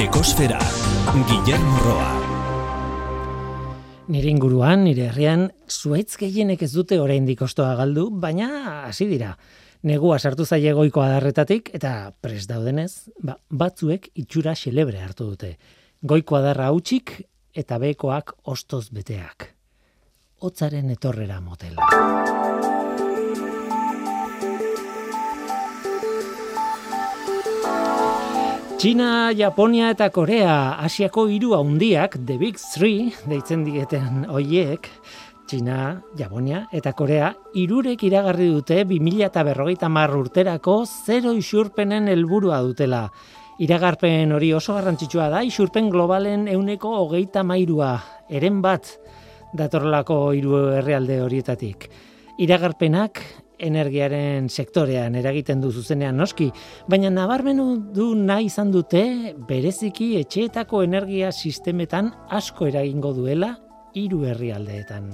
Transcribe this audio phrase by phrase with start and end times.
[0.00, 0.56] Ekosfera,
[1.28, 2.12] Guillermo Roa.
[4.08, 8.48] Nire inguruan, nire herrian, zuaitz gehienek ez dute oraindik ostoa galdu, baina
[8.86, 9.34] hasi dira.
[9.84, 15.58] Negua sartu zaie goiko adarretatik eta pres daudenez, ba, batzuek itxura xelebre hartu dute.
[16.00, 17.18] Goiko adarra hautsik
[17.52, 19.50] eta bekoak ostoz beteak.
[20.40, 21.84] Hotzaren etorrera motela.
[28.80, 34.88] China, Japonia eta Korea Asiako hiru handiak The Big Three deitzen dieten hoiek
[35.44, 43.02] China, Japonia eta Korea irurek iragarri dute 2050 urterako zero isurpenen helburua dutela.
[43.60, 47.98] Iragarpen hori oso garrantzitsua da, isurpen globalen euneko hogeita mairua,
[48.30, 48.94] eren bat
[49.52, 51.90] datorlako hiru herrialde horietatik.
[52.40, 53.20] Iragarpenak
[53.60, 56.50] energiaren sektorean eragiten du zuzenean noski,
[56.88, 63.54] baina nabarmenu du nahi izan dute bereziki etxeetako energia sistemetan asko eragingo duela
[63.94, 65.10] hiru herrialdeetan.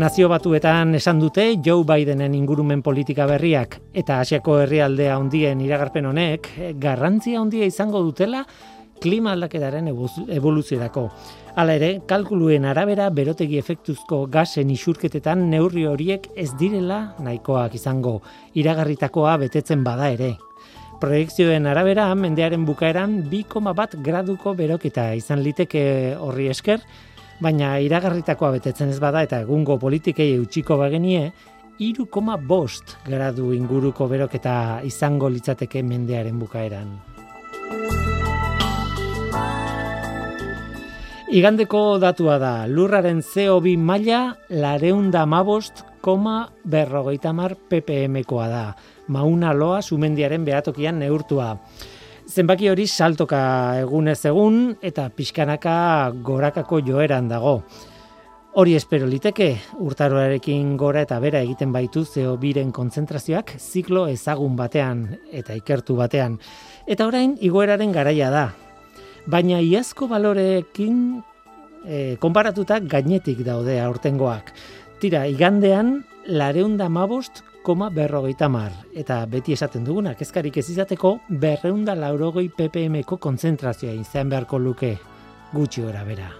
[0.00, 6.46] Nazio batuetan esan dute Joe Bidenen ingurumen politika berriak eta Asiako herrialdea handien iragarpen honek
[6.80, 8.44] garrantzia handia izango dutela
[9.00, 11.06] klima aldaketaren evoluziorako.
[11.58, 18.20] Hala ere, kalkuluen arabera berotegi efektuzko gasen isurketetan neurri horiek ez direla nahikoak izango
[18.54, 20.36] iragarritakoa betetzen bada ere.
[21.00, 25.82] Proiekzioen arabera, mendearen bukaeran 2,1 graduko beroketa izan liteke
[26.20, 26.84] horri esker,
[27.40, 31.30] baina iragarritakoa betetzen ez bada eta egungo politikei utxiko bagenie,
[31.80, 37.09] 3,5 gradu inguruko beroketa izango litzateke mendearen bukaeran.
[41.30, 48.62] Igandeko datua da, lurraren CO2 maila lareunda mabost koma berrogeita mar ppmkoa da.
[49.14, 51.52] Mauna loa sumendiaren behatokian neurtua.
[52.26, 53.42] Zenbaki hori saltoka
[53.78, 55.74] egunez egun eta pixkanaka
[56.26, 57.60] gorakako joeran dago.
[58.58, 65.06] Hori espero liteke, urtaroarekin gora eta bera egiten baitu zeo biren kontzentrazioak ziklo ezagun batean
[65.30, 66.40] eta ikertu batean.
[66.90, 68.44] Eta orain, igoeraren garaia da,
[69.26, 70.96] baina iazko baloreekin
[71.84, 74.52] e, konparatuta gainetik daude aurtengoak.
[75.00, 78.72] Tira, igandean, lareunda mabost, koma berrogeita mar.
[78.96, 84.96] Eta beti esaten dugunak, ezkarik ez izateko, berreunda laurogei ppmko konzentrazioa izan beharko luke
[85.52, 86.30] gutxi ora bera.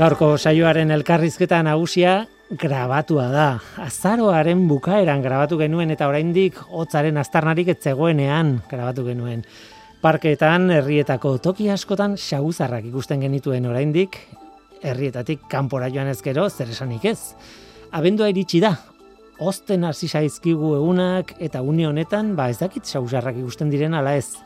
[0.00, 3.48] Gaurko saioaren elkarrizketa nagusia grabatua da.
[3.78, 9.44] Azaroaren bukaeran grabatu genuen eta oraindik hotzaren aztarnarik ez zegoenean grabatu genuen.
[10.02, 14.16] Parkeetan, herrietako toki askotan xaguzarrak ikusten genituen oraindik,
[14.82, 17.34] herrietatik kanpora joan ezkero zer esanik ez.
[17.92, 18.72] Abendua iritsi da,
[19.38, 24.40] osten hasi zaizkigu egunak eta une honetan, ba ez dakit xaguzarrak ikusten diren ala ez.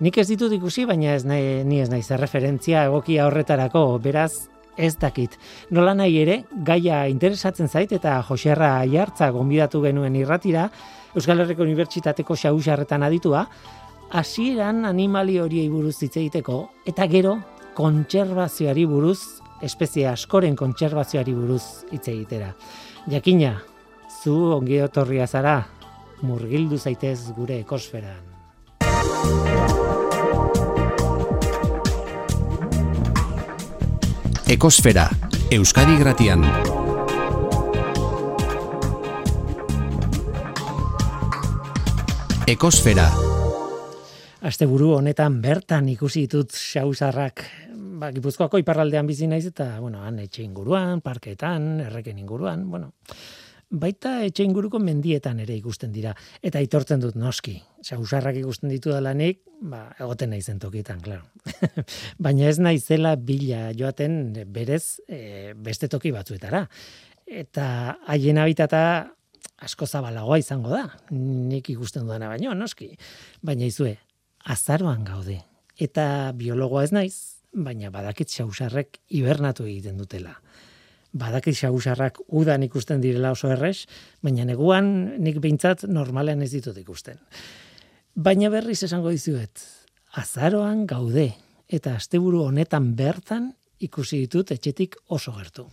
[0.00, 4.48] Nik ez ditut ikusi, baina ez nahi, ni ez nahi zer referentzia egokia horretarako, beraz,
[4.76, 5.36] ez dakit.
[5.70, 10.68] Nola nahi ere, gaia interesatzen zait eta Joserra Aiartza gonbidatu genuen irratira,
[11.14, 13.46] Euskal Herriko Unibertsitateko xausarretan aditua,
[14.12, 17.38] hasieran animali horiei buruz hitz egiteko eta gero
[17.76, 19.20] kontserbazioari buruz,
[19.62, 22.52] espezie askoren kontserbazioari buruz hitz egitera.
[23.10, 23.54] Jakina,
[24.22, 25.56] zu ongi etorria zara,
[26.22, 28.32] murgildu zaitez gure ekosferan.
[34.52, 35.06] Ekosfera,
[35.48, 36.42] Euskadi Gratian.
[42.44, 43.06] Ekosfera.
[44.44, 47.46] Asteburu honetan bertan ikusi ditut xausarrak,
[47.96, 52.92] ba, Gipuzkoako iparraldean bizi naiz eta, bueno, han etxe inguruan, parketan, erreken inguruan, bueno,
[53.72, 56.12] baita etxe inguruko mendietan ere ikusten dira.
[56.44, 57.56] Eta aitortzen dut noski,
[57.86, 61.24] xausarrak ikusten ditu dalanik, ba, egoten naizen tokietan, claro.
[62.24, 66.66] Baina ez naizela bila joaten berez e, beste toki batzuetara.
[67.26, 67.66] Eta
[68.12, 68.82] haien habitata
[69.62, 70.84] asko zabalagoa izango da.
[71.16, 72.92] Nik ikusten duena baino, noski.
[73.42, 73.96] Baina izue,
[74.52, 75.40] azaroan gaude.
[75.80, 76.04] Eta
[76.36, 77.16] biologoa ez naiz,
[77.52, 80.36] baina badakit xausarrek hibernatu egiten dutela
[81.12, 83.86] badaki xagusarrak udan ikusten direla oso erres,
[84.24, 84.86] baina neguan
[85.22, 87.20] nik behintzat normalean ez ditut ikusten.
[88.14, 89.62] Baina berriz esango dizuet,
[90.20, 91.30] azaroan gaude,
[91.68, 95.66] eta asteburu honetan bertan ikusi ditut etxetik oso gertu.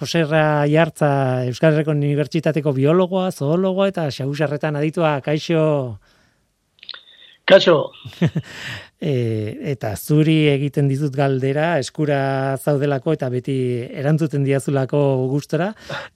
[0.00, 1.10] Joserra Jartza
[1.48, 5.98] Euskal Herriko Unibertsitateko biologoa, zoologoa eta xagusarretan aditua, kaixo...
[7.50, 7.90] Kaixo.
[9.00, 9.12] e,
[9.72, 12.20] eta zuri egiten dizut galdera, eskura
[12.60, 13.56] zaudelako eta beti
[14.02, 15.00] erantzuten diazulako
[15.32, 15.70] gustora,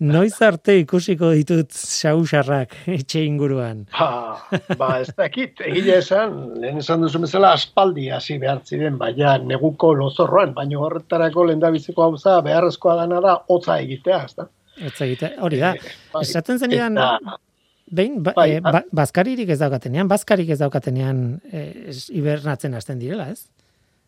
[0.05, 3.85] noiz arte ikusiko ditut xausarrak etxe inguruan?
[3.99, 4.39] Ba,
[4.79, 9.95] ba ez dakit, egile esan, lehen esan duzu bezala aspaldi hasi behar ziren, baina neguko
[9.99, 12.13] lozorroan, baina horretarako lehen da biziko hau
[12.45, 14.51] beharrezkoa dana da, hotza egitea, ez da?
[14.85, 15.75] Hotza egitea, hori da.
[15.75, 17.01] E, Esaten zenidan,
[17.93, 21.67] Behin, ba, bai, e, ba, bazkaririk ez daukatenean, bazkarik ez daukatenean e,
[22.17, 23.45] hibernatzen hasten direla, ez?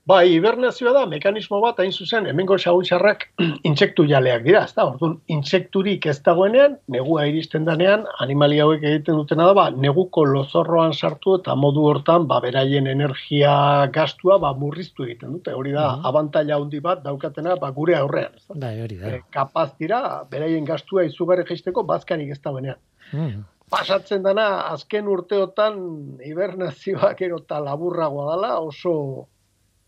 [0.06, 3.24] Bai, hibernazioa da, mekanismo bat, hain zuzen, hemengo xautxarrak
[3.68, 9.18] intsektu jaleak dira, ez da, orduan, intsekturik ez dagoenean, negua iristen danean, animali hauek egiten
[9.18, 13.56] dutena da, ba, neguko lozorroan sartu eta modu hortan, ba, beraien energia
[13.96, 18.38] gastua, ba, murriztu egiten dute, hori da, uh abantaila handi bat daukatena, ba, gure aurrean,
[18.38, 18.60] ez da.
[18.62, 19.10] Bai, hori da.
[19.10, 20.00] E, kapaz dira,
[20.30, 22.78] beraien gastua izugarri jaisteko, bazkarik ez dagoenean.
[23.10, 25.78] Mm pasatzen dana azken urteotan
[26.22, 28.92] hibernazioak ero eta laburragoa dela oso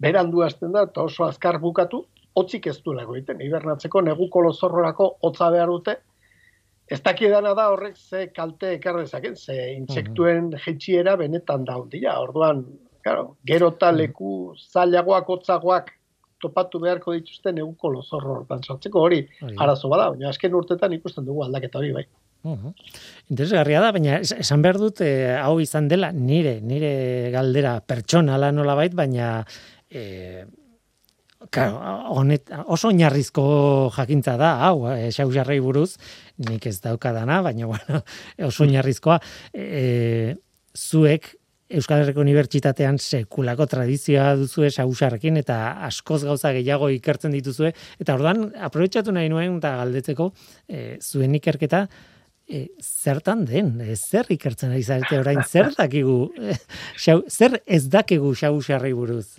[0.03, 2.05] berandu hasten da eta oso azkar bukatu.
[2.39, 5.97] Hotzik ez du lago egiten hibernatzeko neguko lozorrorako hotza behar dute.
[6.89, 12.65] Ez dakidana da horrek ze kalte ekarrezaken ze intsektuen jetxiera benetan da hondia orduan
[13.03, 15.91] claro, gero eta leku zailagoak hotzagoak
[16.41, 19.03] topatu beharko dituzte neguko lozorro hortan sartzeko.
[19.03, 19.27] Hori
[19.57, 22.07] arazo bada baina azken urtetan ikusten dugu aldaketa hori bai
[22.46, 22.73] Uh
[23.29, 28.76] Interesgarria da, baina esan behar dut eh, hau izan dela nire, nire galdera pertsonala nola
[28.79, 29.43] bait, baina
[29.90, 30.46] eh,
[31.38, 35.96] honet, oso oinarrizko jakintza da, hau, e, xauxarrei buruz,
[36.49, 38.02] nik ez daukadana, baina bueno,
[38.49, 39.20] oso oinarrizkoa,
[39.55, 40.37] e,
[40.76, 41.35] zuek
[41.69, 48.46] Euskal Herriko Unibertsitatean sekulako tradizioa duzue xauxarrekin eta askoz gauza gehiago ikertzen dituzue, eta orduan,
[48.56, 50.31] aprobetsatu nahi nuen, eta galdetzeko,
[50.64, 51.85] e, zuen ikerketa,
[52.49, 56.56] e, zertan den, e, zer ikertzen ari zarete orain, zer dakigu, e,
[56.97, 59.37] xau, zer ez dakigu xau xarri buruz?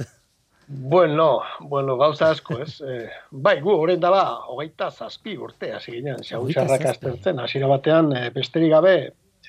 [0.69, 2.75] Bueno, bueno, gauza asko, ez?
[2.85, 4.23] E, bai, gu, horren dala,
[4.53, 8.95] hogeita zazpi urte, hasi ginen, xau xarrak aztertzen, hasiera batean, e, besterik gabe,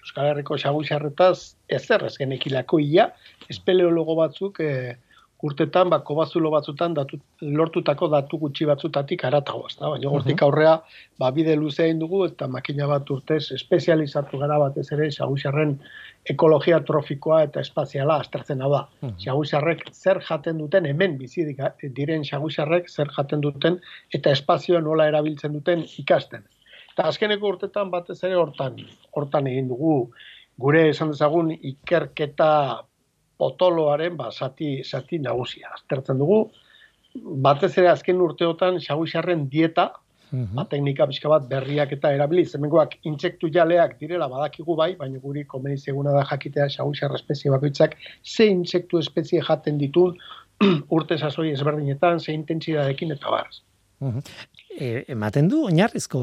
[0.00, 3.10] Euskal Herriko xau xarretaz, ez zer ez genekilako ia,
[3.52, 4.96] espeleologo batzuk, e,
[5.42, 9.88] urtetan ba kobazulo batzutan datu, lortutako datu gutxi batzutatik aratago, ezta?
[9.88, 10.74] Baina hortik aurrea
[11.20, 15.76] ba bide luze egin dugu eta makina bat urtez espezializatu gara batez ere xagusarren
[16.28, 18.82] ekologia trofikoa eta espaziala aztertzen da.
[19.24, 21.46] Xagusarrek zer jaten duten hemen bizi
[22.00, 23.80] diren xagusarrek zer jaten duten
[24.12, 26.44] eta espazioa nola erabiltzen duten ikasten.
[26.92, 28.76] Eta azkeneko urtetan batez ere hortan
[29.16, 30.10] hortan egin dugu
[30.60, 32.50] gure esan dezagun ikerketa
[33.40, 35.72] potoloaren ba, zati, zati nagusia.
[35.78, 36.44] Aztertzen dugu,
[37.46, 39.88] batez ere azken urteotan xaguixarren dieta,
[40.30, 40.52] mhm.
[40.58, 45.46] ba, teknika pixka bat berriak eta erabili, zemengoak intsektu jaleak direla badakigu bai, baina guri
[45.48, 50.16] komeni zeguna da jakitea xaguixarra espezie bakoitzak, ze intsektu espezie jaten ditun
[50.96, 53.62] urte sasoi ezberdinetan, ze intentsidadekin eta barz.
[54.00, 54.24] Mhm.
[54.80, 56.20] E, ematen du oinarrizko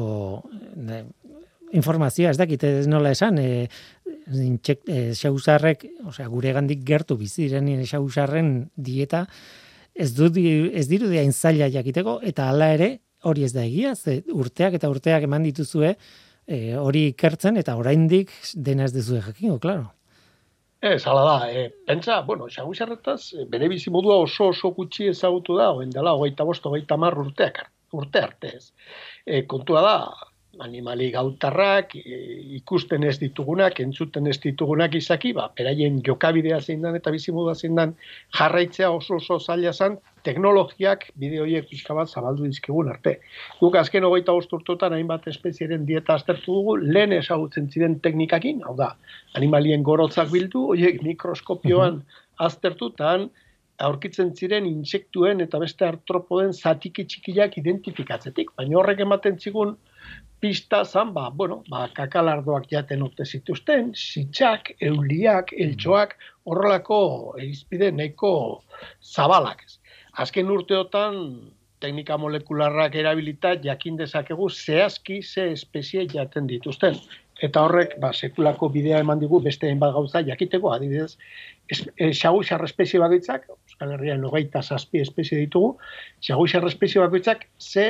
[1.76, 3.66] informazioa, ez dakit ez nola esan, e,
[4.32, 9.26] intxek, e, xausarrek, osea, gure gandik gertu biziren xausarren dieta,
[9.94, 12.90] ez, du, ez diru diain zaila jakiteko, eta hala ere,
[13.26, 15.94] hori ez da egia, ze urteak eta urteak eman dituzue,
[16.46, 19.88] e, hori ikertzen, eta oraindik dena ez dezue jakingo, klaro.
[20.80, 25.72] Ez, hala da, e, pentsa, bueno, xagusarretaz, bere bizi modua oso oso gutxi ezagutu da,
[25.74, 27.64] oen dela, hogeita bost, hogeita mar urteak,
[27.98, 28.70] urte artez.
[29.26, 29.96] E, kontua da,
[30.64, 32.18] animali gautarrak, e,
[32.58, 37.78] ikusten ez ditugunak, entzuten ez ditugunak izaki, ba, beraien jokabidea zein dan eta bizimodua zein
[37.78, 37.94] dan
[38.38, 43.18] jarraitzea oso oso zaila zan, teknologiak bideoiek pixka bat zabaldu dizkigun arte.
[43.60, 48.94] Guk azken hogeita urtutan hainbat espezieren dieta aztertu dugu, lehen esagutzen ziren teknikakin, hau da,
[49.38, 52.02] animalien gorotzak bildu, horiek mikroskopioan
[52.38, 53.30] aztertu, tan,
[53.78, 58.50] aurkitzen ziren intsektuen eta beste artropoden zatiki txikiak identifikatzetik.
[58.58, 59.76] Baina horrek ematen zigun,
[60.40, 66.14] pista zan, ba, bueno, ba, kakalardoak jaten urte zituzten, sitxak, euliak, eltsoak,
[66.46, 67.00] horrelako
[67.42, 68.32] izpide neko
[69.02, 69.64] zabalak.
[70.18, 71.18] Azken urteotan,
[71.82, 76.98] teknika molekularrak erabilita jakin dezakegu zehazki ze espezie jaten dituzten.
[77.42, 81.12] Eta horrek, ba, sekulako bidea eman digu beste bat gauza jakiteko, adibidez,
[81.70, 85.76] xaguxar espezie bakoitzak, Euskal Herrian hogeita zazpi espezie ditugu,
[86.26, 87.86] xaguxar espezie bakoitzak ze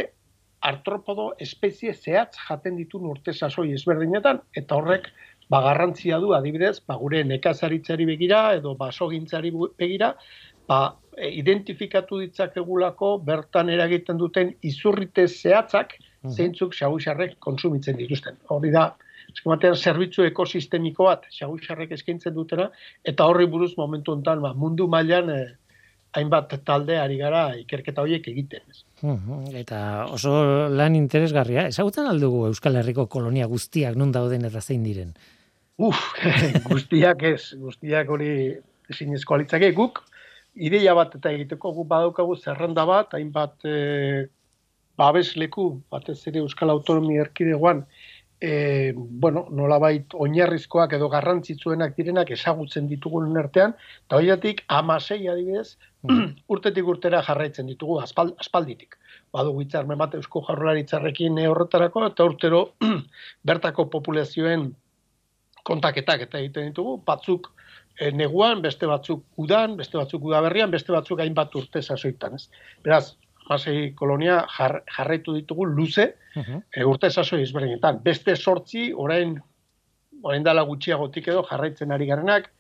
[0.61, 5.11] artropodo espezie zehatz jaten ditu urte sasoi ezberdinetan eta horrek
[5.51, 10.15] ba garrantzia du adibidez ba gure nekazaritzari begira edo basogintzari begira
[10.69, 10.81] ba
[11.17, 16.33] e, identifikatu ditzakegulako bertan eragiten duten izurrite zehatzak mhm.
[16.33, 18.37] zeintzuk xagusarrek kontsumitzen dituzten.
[18.49, 18.91] Hori da
[19.29, 22.69] eskematean zerbitzu ekosistemiko bat, xagusarrek eskaintzen dutena,
[23.05, 25.49] eta horri buruz momentu honetan ba, mundu mailan eh,
[26.17, 28.65] hainbat talde ari gara ikerketa horiek egiten.
[29.61, 29.81] Eta
[30.15, 30.33] oso
[30.73, 35.13] lan interesgarria, ezagutzen aldugu Euskal Herriko kolonia guztiak nun dauden eta zein diren?
[35.79, 35.99] Uf,
[36.71, 38.33] guztiak ez, guztiak hori
[38.91, 40.03] ezin litzake guk,
[40.57, 44.27] ideia bat eta egiteko guk badaukagu zerrenda bat, hainbat e,
[44.99, 47.85] babesleku, batez ere Euskal Autonomia Erkidegoan,
[48.41, 53.75] e, bueno, nolabait oinarrizkoak edo garrantzitsuenak direnak ezagutzen ditugun artean,
[54.07, 55.77] eta horiatik amasei adibidez,
[56.07, 56.35] mm.
[56.55, 58.99] urtetik urtera jarraitzen ditugu aspalditik.
[59.35, 62.65] Badu gitzarmen bat eusko jarrolaritzarrekin horretarako, eta urtero
[63.51, 64.71] bertako populazioen
[65.69, 67.51] kontaketak eta egiten ditugu, batzuk
[67.99, 72.39] e, neguan, beste batzuk udan, beste batzuk udaberrian, beste batzuk hainbat urte sasoitan.
[72.39, 72.49] Ez.
[72.87, 73.17] Beraz,
[73.49, 76.63] hamasei kolonia jar, jarraitu ditugu luze uh -huh.
[76.77, 78.01] e, urte sasoi ezberdinetan.
[78.03, 79.41] Beste sortzi, orain,
[80.23, 82.51] orain dala gutxiagotik edo jarraitzen ari garenak,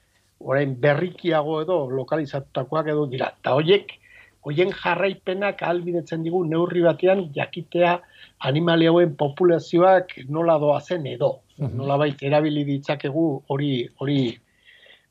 [0.41, 3.33] orain berrikiago edo lokalizatutakoak edo dira.
[3.41, 3.93] Eta horiek,
[4.43, 8.01] hoien jarraipenak albidetzen digu neurri batean jakitea
[8.41, 11.41] animali hauen populazioak nola doa zen edo.
[11.59, 14.39] Uh Nola baita erabili ditzakegu hori, hori,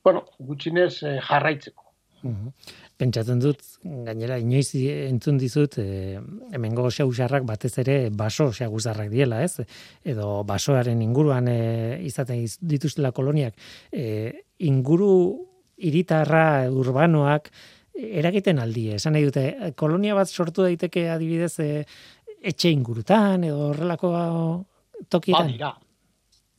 [0.04, 1.84] bueno, gutxinez eh, jarraitzeko.
[2.24, 2.52] Uh
[2.98, 6.18] pentsatzen dut, gainera, inoiz entzun dizut, e,
[6.54, 9.68] hemengo xausarrak batez ere baso xaguzarrak diela, ez?
[10.06, 11.58] Edo basoaren inguruan e,
[12.10, 13.58] izaten dituztela koloniak.
[13.92, 15.12] E, inguru
[15.78, 17.52] iritarra urbanoak
[17.98, 21.72] eragiten aldi, esan nahi dute, kolonia bat sortu daiteke adibidez e,
[22.42, 24.14] etxe ingurutan, edo horrelako
[25.10, 25.52] tokietan?
[25.52, 25.74] Badira,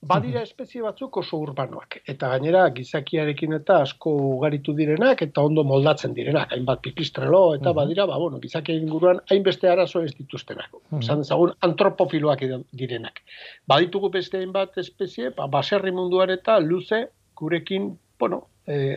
[0.07, 6.15] Badira espezie batzuk oso urbanoak, eta gainera gizakiarekin eta asko ugaritu direnak, eta ondo moldatzen
[6.15, 10.71] direnak, hainbat pipistrelo, eta badira, ba, bueno, gizakia inguruan hainbeste arazo ez dituztenak.
[11.01, 12.47] Esan dezagun, antropofiloak
[12.79, 13.19] direnak.
[13.67, 17.91] Baditugu beste hainbat espezie, ba, baserri munduan eta luze, gurekin,
[18.21, 18.95] bueno, e,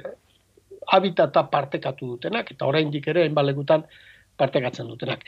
[0.94, 3.50] habitata partekatu dutenak, eta oraindik ere hainbat
[4.40, 5.24] partekatzen dutenak.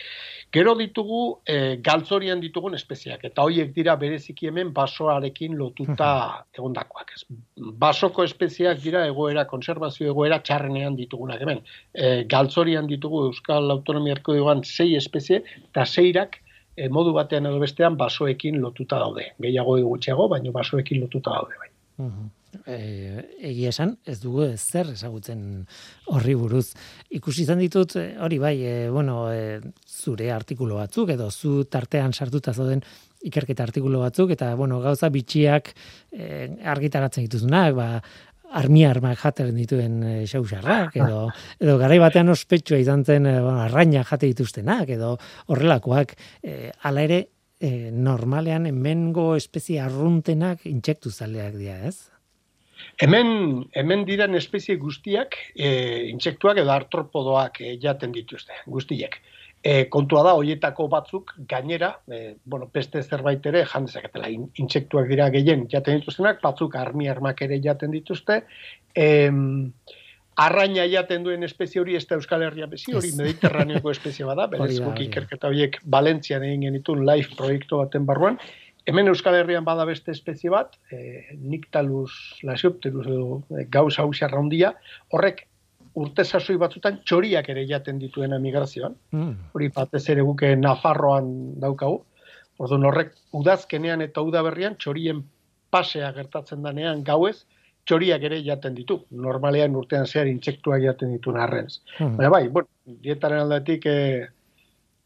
[0.53, 6.09] Gero ditugu e, galtzorian ditugun espeziak, eta hoiek dira bereziki hemen basoarekin lotuta
[6.57, 7.15] egondakoak.
[7.17, 7.23] Ez.
[7.85, 11.63] Basoko espeziak dira egoera, konservazio egoera txarrenean ditugunak hemen.
[11.93, 16.39] E, galtzorian ditugu Euskal Autonomia Erkodegoan sei espezie, eta seirak
[16.75, 19.31] e, modu batean edo bestean basoekin lotuta daude.
[19.41, 21.59] Gehiago gutxiago, baina basoekin lotuta daude.
[21.61, 21.73] Bai
[22.65, 22.77] e,
[23.49, 25.63] egia esan, ez dugu zer ezagutzen
[26.13, 26.73] horri buruz.
[27.13, 32.13] Ikusi izan ditut, eh, hori bai, e, bueno, e, zure artikulu batzuk, edo zu tartean
[32.13, 32.83] sartuta zauden
[33.23, 35.73] ikerketa artikulu batzuk, eta, bueno, gauza bitxiak
[36.11, 37.89] e, argitaratzen dituzunak, ba,
[38.53, 41.27] armi armak jaten dituen e, xausarrak, edo,
[41.63, 45.15] edo garai batean ospetsua izan zen e, arraina jate dituztenak, edo
[45.47, 47.23] horrelakoak, e, ala ere,
[47.63, 52.12] e, normalean hemengo espezie arruntenak intsektu zaleak dira, ez?
[53.01, 55.69] Hemen, hemen diren espezie guztiak, e,
[56.11, 59.17] intsektuak edo artropodoak e, jaten dituzte, guztiek.
[59.63, 64.29] E, kontua da, hoietako batzuk gainera, e, bueno, beste zerbait ere, jandezaketela,
[64.61, 68.43] intsektuak dira gehien jaten dituztenak, batzuk armi armak ere jaten dituzte,
[68.93, 69.07] e,
[70.43, 74.79] arraina jaten duen espezie hori ez da Euskal Herria bezi, hori mediterraneoko espezie bada, berez
[74.81, 78.39] guk ikerketa horiek Valentzian egin genitun live proiektu baten barruan,
[78.85, 85.47] Hemen Euskal Herrian bada beste espezie bat, e, Nictalus lasiopterus edo e, gauz hau horrek
[85.95, 88.95] urte sasoi batzutan txoriak ere jaten dituen migrazioan.
[89.11, 89.33] Mm.
[89.53, 92.03] Hori batez ere guke Nafarroan daukagu.
[92.59, 95.23] Orduan horrek udazkenean eta udaberrian txorien
[95.71, 97.45] pasea gertatzen danean gauez,
[97.85, 98.99] txoriak ere jaten ditu.
[99.11, 101.79] Normalean urtean zehar intsektuak jaten ditu narrenz.
[101.99, 102.17] Mm.
[102.17, 103.85] Baina bai, bueno, dietaren aldetik...
[103.85, 104.27] E,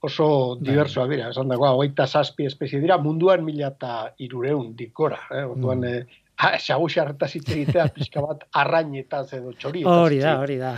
[0.01, 0.69] oso bai.
[0.69, 5.43] diversoa dira, esan dagoa, hogeita zazpi espezie dira, munduan mila eta irureun dikora, eh?
[5.45, 5.93] orduan, mm.
[5.93, 9.83] eh, xaguxa hartaz hitz egitea pixka bat arrainetaz edo txori.
[9.89, 10.75] Hori da, hori da.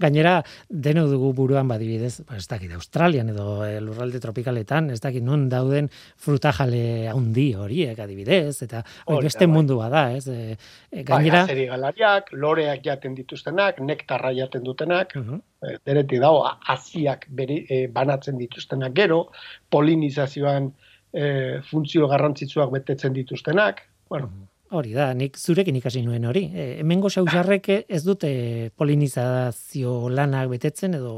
[0.00, 0.36] Gainera,
[0.68, 5.48] deno dugu buruan badibidez, ba, ez dakit, Australian edo e, lurralde tropikaletan, ez dakit nun
[5.52, 5.88] dauden
[6.22, 9.52] frutajale handi horiek adibidez, eta hori beste bai.
[9.54, 10.26] mundua da, ez?
[10.28, 11.44] E, gainera...
[11.48, 15.40] Bai, galariak, loreak jaten dituztenak, nektarra jaten dutenak, uh -huh.
[15.72, 19.30] e, dago, aziak beri, e, banatzen dituztenak gero,
[19.70, 20.72] polinizazioan
[21.12, 24.30] e, funtzio garrantzitsuak betetzen dituztenak, bueno,
[24.76, 26.42] Hori da, nik zurekin ikasi nuen hori.
[26.52, 28.28] E, hemengo sausarrek ez dute
[28.76, 31.14] polinizazio lanak betetzen edo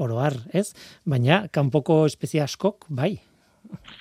[0.00, 0.70] oroar, ez?
[1.04, 3.12] Baina kanpoko espezie askok bai.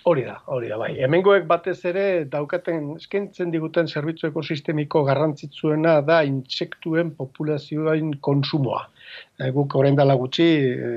[0.07, 0.91] Hori da, hori da, bai.
[1.03, 8.83] Hemengoek batez ere daukaten eskentzen diguten zerbitzu ekosistemiko garrantzitsuena da intsektuen populazioain konsumoa.
[9.39, 10.89] E, guk orain dela gutxi, e,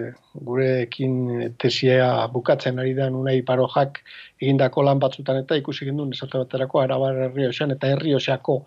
[0.48, 1.14] gurekin
[1.62, 4.02] tesia bukatzen ari da unai parojak
[4.42, 8.58] egindako lan batzutan eta ikusi gendun esate baterako arabar herri eta herri oseako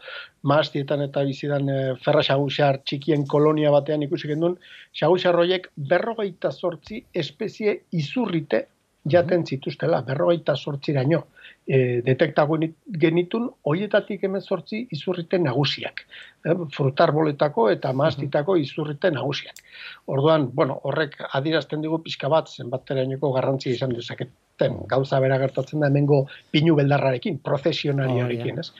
[0.52, 4.58] maastietan eta bizidan e, ferra xagusar txikien kolonia batean ikusi gendun
[5.02, 8.66] xagusar roiek berrogeita sortzi espezie izurrite
[9.08, 11.24] jaten zituztela, berrogeita sortziraino
[11.70, 12.58] e, detektago
[13.02, 16.02] genitun, hoietatik hemen sortzi izurriten nagusiak.
[16.42, 19.62] E, frutarboletako eta maastitako izurriten nagusiak.
[20.10, 24.82] Orduan, bueno, horrek adirazten dugu pixka bat, zenbateraineko garrantzia izan dezaketen.
[24.90, 28.72] Gauza bera gertatzen da hemengo pinu beldarrarekin, profesionariarekin, ez?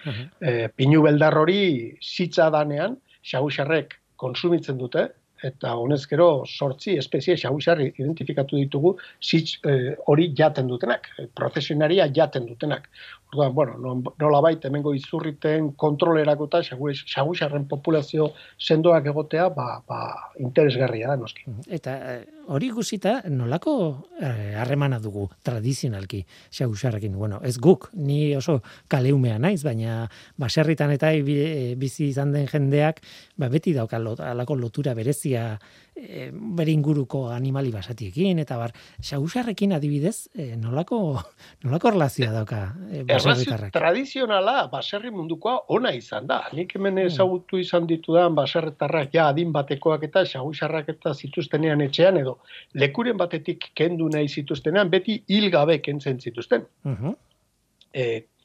[0.42, 1.62] E, pinu beldar hori
[2.02, 2.98] zitza danean,
[3.30, 5.06] xagusarrek konsumitzen dute,
[5.44, 12.48] eta honezkero sortzi espezie xaguxarri identifikatu ditugu zitz eh, hori jaten dutenak, eh, profesionaria jaten
[12.50, 12.90] dutenak.
[13.30, 20.00] Orduan, bueno, nola baita hemengo izurriten kontrolerako eta xaguxarren populazio sendoak egotea, ba, ba,
[20.42, 21.46] interesgarria da, noski.
[21.70, 23.76] Eta eh, hori guzita nolako
[24.20, 27.14] harremana dugu tradizionalki xaguxarrekin?
[27.22, 30.08] Bueno, ez guk, ni oso kaleumea naiz, baina
[30.42, 33.04] baserritan eta bizi izan den jendeak,
[33.38, 35.60] ba, beti dauka alako lotura berezi berezia
[36.00, 38.74] e, bere inguruko animali basatiekin eta bar
[39.10, 41.00] xagusarrekin adibidez e, nolako
[41.66, 47.12] nolako relazioa dauka e, baserritarrak tradizionala baserri mundukoa ona izan da nik hemen hmm.
[47.12, 52.40] ezagutu izan ditudan baserritarrak ja adin batekoak eta xagusarrak eta zituztenean etxean edo
[52.74, 57.16] lekuren batetik kendu nahi zituztenean beti hil gabe kentzen zituzten uh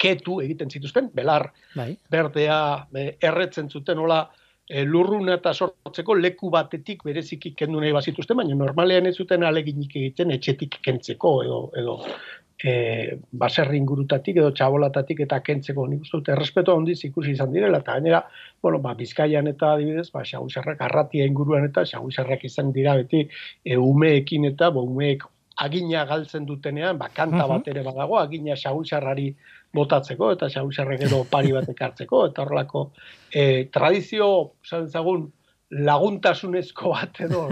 [0.05, 1.95] ketu egiten zituzten, belar, bai.
[2.11, 2.59] berdea,
[3.23, 4.25] erretzen zuten, hola,
[4.69, 9.97] e, lurruna eta sortzeko leku batetik bereziki kendu nahi bazituzten, baina normalean ez zuten aleginik
[9.97, 11.99] egiten etxetik kentzeko edo, edo
[12.65, 15.87] e, baserri ingurutatik edo txabolatatik eta kentzeko.
[15.91, 18.23] Nik uste dut, errespeto handiz ikusi izan direla, eta gainera,
[18.63, 23.77] bueno, ba, bizkaian eta adibidez, ba, xagusarrak arratia inguruan eta xagusarrak izan dira beti e,
[23.77, 25.27] umeekin eta bo, umeek
[25.65, 29.29] agina galtzen dutenean, ba, kanta bat ere badago, agina xagusarrari
[29.75, 32.85] botatzeko eta xabusarrek edo pari bat ekartzeko eta horrelako
[33.35, 34.29] e, tradizio
[34.69, 35.31] zagun
[35.71, 37.49] laguntasunezko bat edo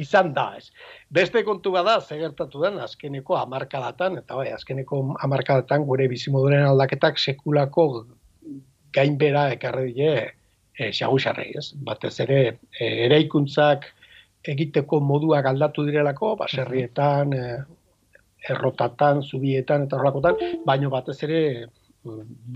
[0.00, 0.70] izan da, ez.
[1.12, 7.88] Beste kontu bada, zegertatu den, azkeneko amarkadatan, eta bai, azkeneko amarkadatan gure bizimoduren aldaketak sekulako
[8.94, 11.72] gainbera ekarri die e, xagusarrei, ez.
[11.88, 12.40] Batez ere,
[12.78, 13.90] e, eraikuntzak
[14.48, 17.81] egiteko moduak aldatu direlako, baserrietan, e,
[18.50, 21.42] errotatan, zubietan eta horlakotan, baino batez ere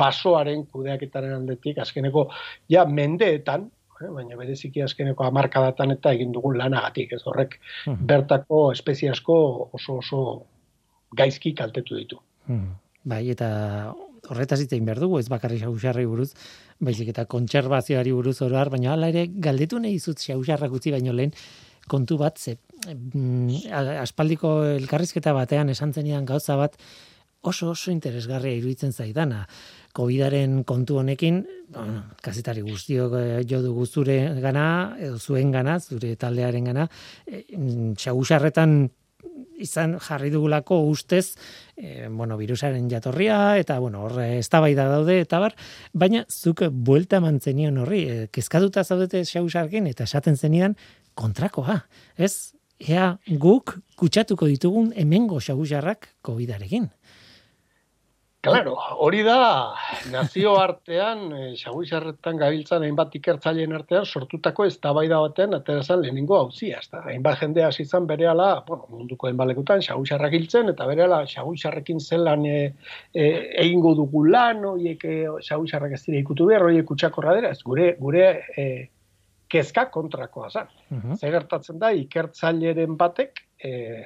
[0.01, 2.27] basoaren kudeaketaren aldetik azkeneko
[2.73, 3.69] ja mendeetan,
[4.01, 9.37] eh, baina bereziki azkeneko hamarkadatan eta egin dugun lanagatik, ez horrek bertako espezie asko
[9.73, 10.25] oso oso
[11.17, 12.21] gaizki kaltetu ditu.
[13.07, 13.49] Bai, eta
[14.31, 16.33] horretaz hitzein behar dugu, ez bakarri xausarri buruz,
[16.83, 21.33] baizik eta kontserbazioari buruz oroar, baina hala ere galdetu nahi zut xausarrak utzi baino lehen,
[21.87, 22.57] kontu bat, ze,
[24.03, 26.77] aspaldiko elkarrizketa batean esan zenidan gauza bat,
[27.47, 29.47] oso oso interesgarria iruditzen zaidana.
[29.97, 31.41] Covidaren kontu honekin,
[31.73, 36.89] bueno, kazetari guztiok eh, jo dugu zure gana, edo zuen gana, zure taldearen gana,
[37.27, 37.45] e,
[39.57, 41.37] izan jarri dugulako ustez,
[41.77, 45.57] e, bueno, virusaren jatorria, eta, bueno, horre, eztabaida daude, eta bar,
[45.93, 50.77] baina zuk buelta mantzenion horri, e, kezkaduta zaudete xausarkin, eta esaten zenidan,
[51.17, 51.81] kontrakoa,
[52.17, 52.56] ez?
[52.81, 56.91] Ea guk kutsatuko ditugun hemengo xagusarrak COVID-arekin.
[58.47, 59.75] Claro, hori da
[60.13, 66.79] nazio artean, eh, xaguizarretan gabiltzan hainbat ikertzaileen artean sortutako eztabaida batean aterazan lehenengo hauzia.
[66.79, 71.99] Ez da, hainbat jende hasi izan berehala, bueno, munduko hainbalekutan, xaguizarrak hiltzen, eta berehala xaguizarrekin
[71.99, 72.59] zelan e,
[73.15, 73.27] e,
[73.65, 75.17] egingo dugu lan, oiek e,
[75.49, 78.69] xaguizarrak ez dira ikutu behar, oiek utxakorra dira, ez gure, gure e,
[79.49, 80.69] kezka kontrakoa zen.
[80.91, 84.05] Uh gertatzen da, ikertzaileren batek, e,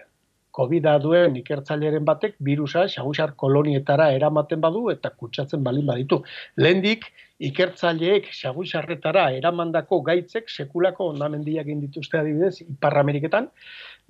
[0.52, 6.22] covid duen ikertzaileren batek, virusa xagusar kolonietara eramaten badu eta kutsatzen balin baditu.
[6.56, 7.06] Lehendik,
[7.40, 13.48] ikertzaileek xagusarretara eramandako gaitzek sekulako ondamendiak indituzte adibidez, Ipar Ameriketan,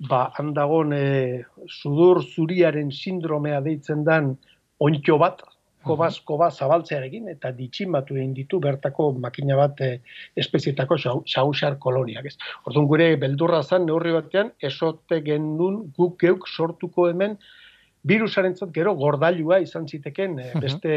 [0.09, 1.05] ba, handagon e,
[1.67, 4.35] sudur zuriaren sindromea deitzen dan
[4.81, 5.43] ontxo bat,
[5.85, 9.91] kobaz, kobaz zabaltzearekin, eta ditxin batu egin ditu bertako makina bat e,
[10.37, 12.29] espezietako xausar koloniak.
[12.31, 12.37] Ez.
[12.69, 17.37] Orduan gure beldurra zan neurri batean, esote gendun guk geuk sortuko hemen
[18.07, 20.95] virusaren gero gordailua izan ziteken e, beste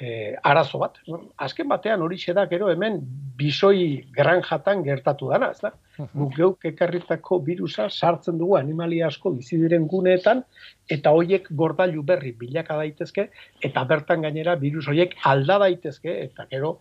[0.00, 0.98] e, arazo bat.
[1.36, 3.00] Azken batean hori da gero hemen
[3.38, 5.72] bisoi granjatan gertatu dana, ez da?
[6.14, 10.44] Guk geuk ekarritako virusa sartzen dugu animalia asko bizi diren guneetan
[10.88, 13.28] eta hoiek gordailu berri bilaka daitezke
[13.62, 16.78] eta bertan gainera virus hoiek alda daitezke eta gero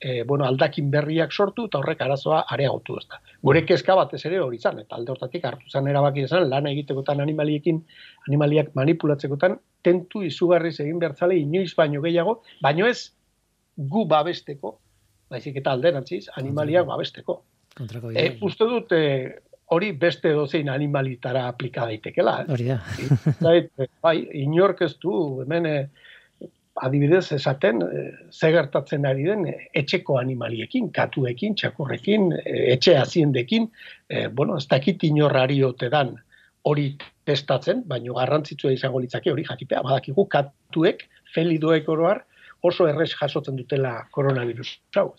[0.00, 3.20] e, bueno, aldakin berriak sortu eta horrek arazoa areagotu ez da.
[3.42, 7.22] Gure kezka batez ere hori izan, eta alde hortatik hartu zan erabaki izan, lan egitekotan
[7.24, 7.80] animaliekin,
[8.28, 13.10] animaliak manipulatzekotan, tentu izugarriz egin bertzale inoiz baino gehiago, baino ez
[13.76, 14.78] gu babesteko,
[15.30, 17.42] baizik eta alderantziz, animaliak babesteko.
[18.14, 19.34] E, uste dut, e,
[19.74, 22.40] hori beste dozein animalitara aplika daitekela.
[22.42, 22.50] Eh?
[22.54, 22.80] Hori da.
[24.04, 26.50] bai, inork ez du, hemen, eh,
[26.84, 29.46] adibidez esaten, e, ze gertatzen ari den
[29.78, 33.68] etxeko animaliekin, katuekin, txakurrekin, etxe aziendekin,
[34.10, 36.16] e, bueno, ez dakit inorrari ote dan
[36.64, 36.86] hori
[37.28, 42.24] testatzen, baino garrantzitsua izango litzake hori jakitea, badakigu katuek, felidoek oroar,
[42.64, 44.78] oso errez jasotzen dutela koronavirus.
[44.96, 45.10] Hau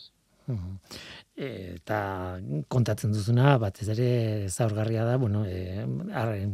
[1.36, 2.40] eta
[2.72, 5.84] kontatzen duzuna batez ere zaurgarria da bueno e,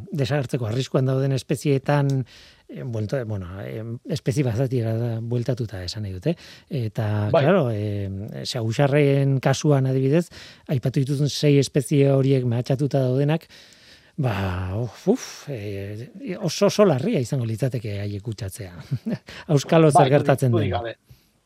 [0.10, 2.10] desagertzeko arriskuan dauden espezieetan
[2.68, 6.36] e, bueno, bueno e, espezie da bueltatuta esan nahi dute
[6.68, 7.44] eta bai.
[7.44, 8.10] claro e,
[8.44, 10.30] xagusarren kasuan adibidez
[10.68, 13.46] aipatu dituzun sei espezie horiek mehatxatuta daudenak
[14.18, 14.36] Ba,
[15.08, 18.74] uf, e, oso oso larria izango litzateke haiek kutsatzea.
[19.54, 20.62] Auskalo zer bai, gertatzen du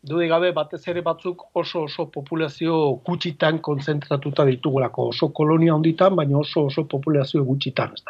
[0.05, 2.75] dudik gabe batez ere batzuk oso oso populazio
[3.07, 7.95] gutxitan konzentratuta ditugulako oso kolonia honditan, baina oso oso populazio gutxitan.
[7.95, 8.03] Ez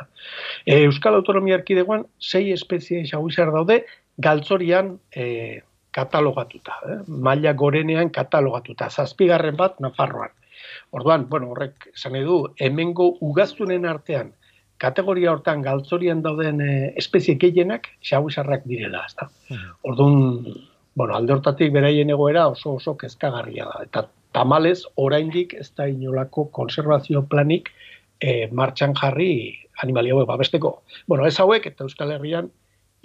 [0.65, 3.83] e, Euskal Autonomia Erkidegoan sei espezie xaguizar daude
[4.17, 5.61] galtzorian e,
[5.95, 6.97] katalogatuta, eh?
[7.07, 10.33] maila gorenean katalogatuta, zazpigarren bat Nafarroan.
[10.91, 14.33] Orduan, bueno, horrek esan edu, hemengo ugaztunen artean,
[14.85, 16.71] kategoria hortan galtzorian dauden e,
[17.01, 19.29] espezie gehienak xaguizarrak direla, ez da.
[19.83, 20.45] Orduan,
[20.95, 23.83] bueno, alde hortatik beraien egoera oso oso kezkagarria da.
[23.89, 27.71] Eta tamalez, oraindik ez da inolako konservazio planik
[28.19, 29.31] e, martxan jarri
[29.83, 30.77] animalia hauek babesteko.
[31.07, 32.49] Bueno, ez hauek eta Euskal Herrian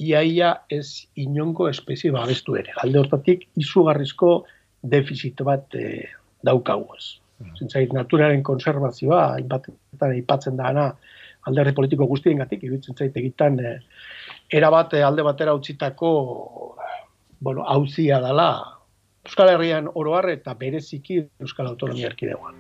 [0.00, 2.72] iaia ez inongo espezie babestu ere.
[2.82, 4.44] Alde hortatik izugarrizko
[4.94, 6.06] defizit bat e,
[6.46, 7.16] daukagu ez.
[7.40, 7.94] Mm.
[7.96, 10.92] naturaren konservazioa, hainbatetan aipatzen da
[11.40, 13.78] ana, alderri politiko guztien gatik, iruditzen zait egitan, e,
[14.50, 16.10] erabat alde batera utzitako
[17.40, 18.76] bueno, hauzia dela
[19.24, 22.56] Euskal Herrian oroar eta bereziki Euskal Autonomia Erkidegoan.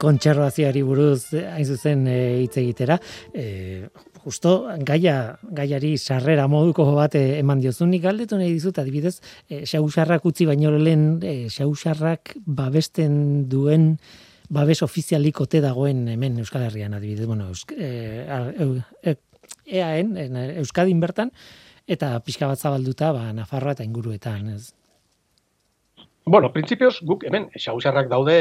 [0.00, 2.98] Kontserbazioari buruz eh, hain zuzen eh, hitz egitera,
[3.34, 3.88] e,
[4.24, 4.54] justo
[4.88, 10.46] gaia, gaiari sarrera moduko bat eman diozun nik galdetu nahi dizut, adibidez, e, xausarrak utzi
[10.48, 13.98] baino lehen, e, xausarrak babesten duen
[14.54, 18.24] babes ofizialik ote dagoen hemen Euskal Herrian adibidez, bueno, Eusk, e,
[19.02, 19.16] e,
[19.66, 20.16] eaen,
[20.62, 21.32] Euskadin bertan,
[21.86, 24.72] eta pixka bat zabalduta, ba, Nafarroa eta inguruetan, ez?
[26.26, 28.36] Bueno, printzipioz, guk hemen, xagusarrak daude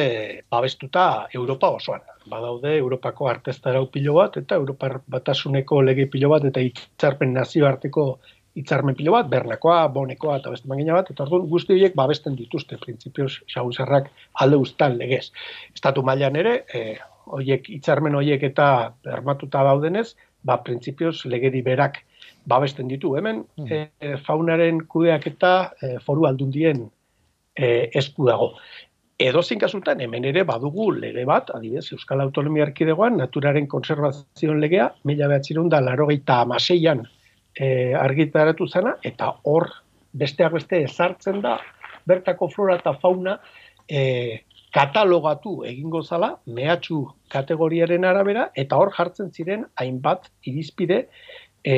[0.51, 2.05] babestuta Europa osoan.
[2.31, 8.05] Badaude Europako arteztarau pilo bat, eta Europar batasuneko lege pilo bat, eta itzarpen nazioarteko
[8.61, 12.79] itzarmen pilo bat, bernakoa, bonekoa, eta beste mangina bat, eta orduan guzti horiek babesten dituzte,
[12.79, 14.07] printzipioz, xagusarrak
[14.45, 15.25] alde ustan legez.
[15.75, 16.95] Estatu mailan ere, e,
[17.35, 18.67] oiek, itzarmen horiek eta
[19.03, 20.13] bermatuta daudenez,
[20.47, 21.99] ba, printzipioz, legedi berak
[22.47, 23.17] babesten ditu.
[23.19, 23.67] Hemen, mm.
[23.99, 26.85] e, faunaren kudeak eta e, foru aldundien
[27.55, 28.53] e, esku dago.
[29.23, 34.89] Edo zin kasutan, hemen ere badugu lege bat, adibidez, Euskal Autonomia Arkidegoan, naturaren konservazioan legea,
[35.05, 37.05] mila behatzerun da, laro gehieta amaseian
[37.55, 39.69] e, argitaratu zena, eta hor
[40.17, 41.59] besteak beste ezartzen da,
[42.09, 43.37] bertako flora eta fauna
[43.87, 44.41] e,
[44.73, 51.03] katalogatu egingo zala, mehatxu kategoriaren arabera, eta hor jartzen ziren hainbat irizpide
[51.63, 51.75] e,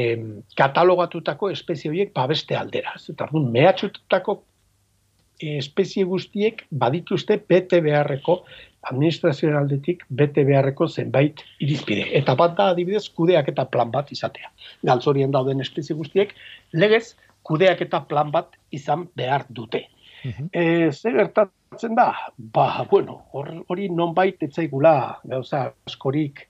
[0.58, 2.96] katalogatutako espezie horiek babeste aldera.
[3.12, 4.40] Eta mehatxutako
[5.40, 8.44] espezie guztiek badituzte bete beharreko
[8.90, 12.06] administrazioen aldetik bete beharreko zenbait irizpide.
[12.20, 14.52] Eta bat da adibidez kudeak eta plan bat izatea.
[14.86, 16.36] Galtzorien dauden espezie guztiek
[16.74, 19.86] legez kudeak eta plan bat izan behar dute.
[20.26, 22.08] E, ze gertatzen da?
[22.38, 26.42] Ba, bueno, hori nonbait etzaigula gauza askorik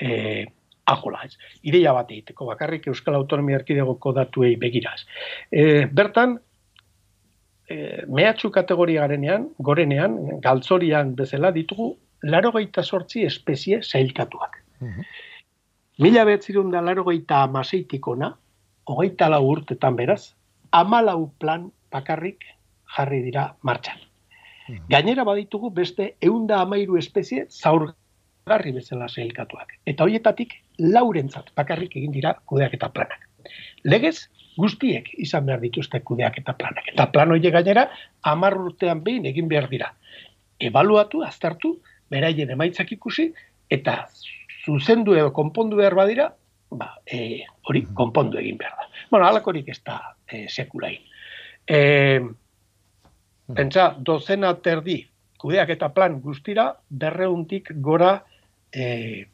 [0.00, 0.46] e,
[0.88, 1.36] ajola, ez.
[1.68, 5.02] Ideia bat egiteko, bakarrik Euskal Autonomia Erkidegoko datuei begiraz.
[5.52, 6.38] E, bertan,
[7.68, 14.58] e, mehatxu kategoria garenean, gorenean, galtzorian bezala ditugu, laro gaita sortzi espezie zailkatuak.
[15.98, 18.32] Mila behatzirun da laro gaita amaseitik ona,
[18.88, 20.34] hogeita lau urtetan beraz,
[20.72, 22.44] amalau plan bakarrik
[22.96, 23.98] jarri dira martxan.
[24.92, 29.78] Gainera baditugu beste eunda amairu espezie zaurgarri bezala zeilkatuak.
[29.86, 33.24] Eta horietatik laurentzat bakarrik egin dira kudeak eta planak.
[33.84, 36.90] Legez, guztiek izan behar dituzte kudeak eta planak.
[36.92, 37.86] Eta plan horiek gainera,
[38.26, 39.92] amar urtean behin egin behar dira.
[40.58, 41.76] Ebaluatu, aztertu,
[42.10, 43.28] beraien emaitzak ikusi,
[43.70, 44.00] eta
[44.64, 46.28] zuzendu edo konpondu behar badira,
[46.70, 48.88] ba, e, hori konpondu egin behar da.
[49.10, 51.00] Bueno, alakorik ez da e, sekulain.
[51.68, 51.78] E,
[53.54, 55.00] pentsa, dozena terdi
[55.38, 58.16] kudeak eta plan guztira, berreuntik gora
[58.72, 59.24] e,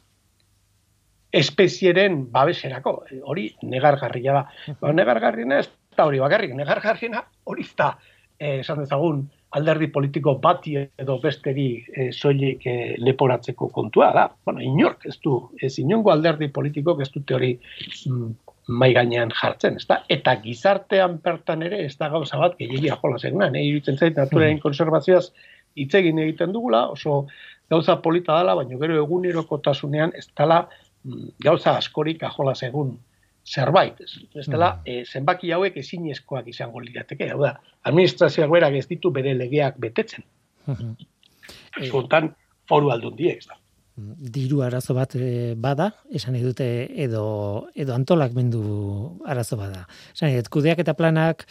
[1.34, 2.98] espezieren babeserako.
[3.10, 4.44] E, hori negargarria da.
[4.80, 7.94] Ba, negargarriena ez da hori bakarrik, negargarriena hori da,
[8.38, 14.28] e, esan dezagun, alderdi politiko bati edo besteri e, soilik e, leporatzeko kontua da.
[14.46, 18.32] Bueno, inork ez du, ez inongo alderdi politikok ez dute hori mm,
[18.80, 20.00] mai gainean jartzen, ezta?
[20.10, 24.62] Eta gizartean bertan ere ez da gauza bat gehiagia jola zegna, nahi iruditzen zait naturaren
[24.62, 25.28] konservazioaz
[25.78, 27.24] hitz egin egiten dugula, oso
[27.70, 30.83] gauza polita dela, baina gero egunerokotasunean ez dela mm,
[31.44, 32.94] gauza askorik ajola segun
[33.44, 34.00] zerbait.
[34.00, 37.28] Ez, dela, e, zenbaki hauek ezinezkoak izango lirateke.
[37.34, 37.54] Hau da,
[37.90, 40.24] administrazioak berak ez ditu bere legeak betetzen.
[41.90, 42.32] Zontan,
[42.68, 43.58] foru aldun die, ez da.
[44.34, 46.66] Diru arazo bat e, bada, esan edute
[47.04, 47.24] edo,
[47.78, 48.64] edo antolak mendu
[49.28, 49.84] arazo bada.
[50.16, 51.44] Esan edut, kudeak eta planak,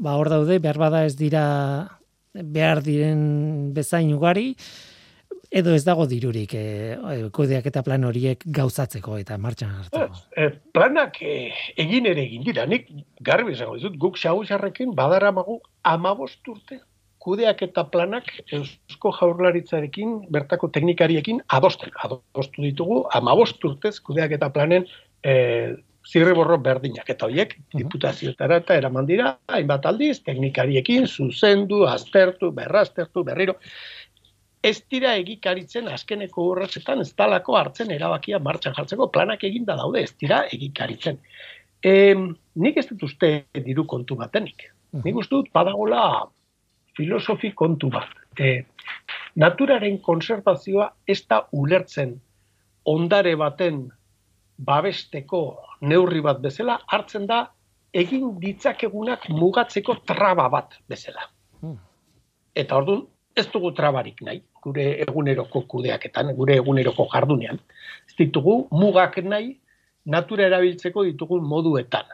[0.00, 1.44] ba hor daude, behar bada ez dira
[2.32, 4.54] behar diren bezain ugari,
[5.50, 6.64] edo ez dago dirurik e,
[7.34, 10.20] kudeak eta plan horiek gauzatzeko eta martxan hartzeko.
[10.36, 11.50] E, planak e,
[11.84, 12.86] egin ere egin dira, nik
[13.26, 16.80] garbi esango dizut, guk xaguzarrekin badara magu amabost urte
[17.20, 21.92] kudeak eta planak eusko jaurlaritzarekin, bertako teknikariekin adosten.
[22.06, 24.86] Adostu ditugu, amabost urtez kudeak eta planen
[25.20, 25.34] e,
[26.06, 27.08] zirriborro berdinak.
[27.12, 33.58] Eta horiek, diputazioetara eta eraman dira, hainbat aldiz, teknikariekin, zuzendu, aztertu, berraztertu, berriro
[34.62, 40.12] ez dira egikaritzen azkeneko urratzetan ez talako hartzen erabakia martxan jartzeko planak eginda daude, ez
[40.20, 41.20] dira egikaritzen.
[41.80, 41.92] E,
[42.60, 43.30] nik ez dut uste
[43.66, 44.66] diru kontu batenik.
[45.04, 46.02] Nik uste dut badagola
[46.96, 48.12] filosofi kontu bat.
[48.36, 48.66] E,
[49.40, 52.18] naturaren konservazioa ez da ulertzen
[52.90, 53.86] ondare baten
[54.60, 55.40] babesteko
[55.88, 57.46] neurri bat bezala, hartzen da
[57.96, 61.24] egin ditzakegunak mugatzeko traba bat bezala.
[62.60, 67.58] Eta orduan, ez dugu trabarik nahi gure eguneroko kudeaketan, gure eguneroko jardunean.
[68.08, 69.56] Ez ditugu mugak nahi
[70.06, 72.08] natura erabiltzeko ditugu moduetan.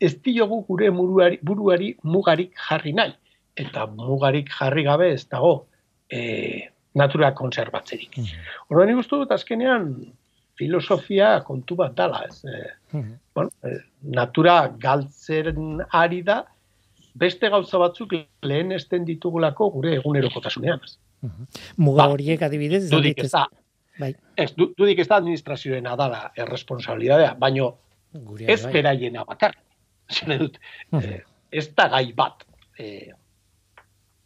[0.00, 3.14] Ez diogu gure buruari, buruari mugarik jarri nahi.
[3.56, 5.66] Eta mugarik jarri gabe ez dago
[6.12, 8.16] e, natura konserbatzerik.
[8.16, 8.86] Mm -hmm.
[8.86, 10.12] nik dut azkenean
[10.58, 12.24] filosofia kontu bat dala.
[12.28, 16.44] Ez, e, mm bueno, e, natura galtzen ari da,
[17.14, 20.80] beste gauza batzuk lehen esten ditugulako gure egunerokotasunean.
[21.76, 23.46] Muga ba, horiek adibidez, dudik ez da.
[23.98, 24.12] Bai.
[24.36, 27.70] Ez, du, dudik ez da administrazioen adala erresponsabilidadea, baino
[28.46, 28.72] ez bai.
[28.72, 29.56] beraiena bakar.
[30.38, 30.58] dut,
[31.00, 32.44] eh, ez da gai bat,
[32.78, 33.12] eh,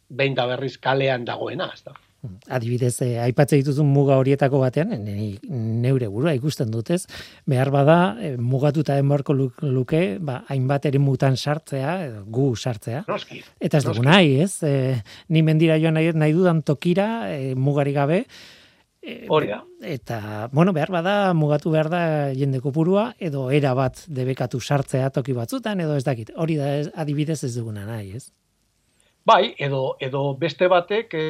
[0.09, 1.95] behin da berriz kalean dagoena, ez da.
[2.53, 4.93] Adibidez, eh, aipatze dituzun muga horietako batean,
[5.81, 7.07] neure burua ikusten dutez,
[7.49, 13.03] behar bada, eh, mugatuta enbarko luke, ba, hainbat ere mutan sartzea, gu sartzea.
[13.07, 13.41] Noski.
[13.59, 14.61] Eta ez dugu nahi, ez?
[14.63, 18.25] Eh, ni mendira joan nahi, nahi dudan tokira, eh, mugari gabe,
[19.01, 19.49] eh, Hori
[19.81, 25.33] Eta, bueno, behar bada, mugatu behar da jende kopurua, edo era bat debekatu sartzea toki
[25.33, 26.29] batzutan, edo ez dakit.
[26.35, 28.29] Hori da, ez, adibidez ez duguna nahi, ez?
[29.25, 31.25] Bai, edo, edo beste batek e,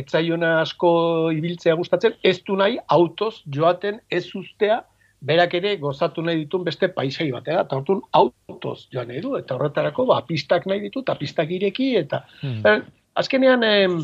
[0.00, 0.90] etzaiona asko
[1.34, 4.80] ibiltzea gustatzen, ez du nahi autoz joaten ez ustea,
[5.26, 9.54] berak ere gozatu nahi ditun beste paisai batea, eta hortun autoz joan nahi du, eta
[9.54, 12.82] horretarako ba, pistak nahi ditu, eta pistak ireki, eta hmm.
[13.22, 13.96] azkenean em,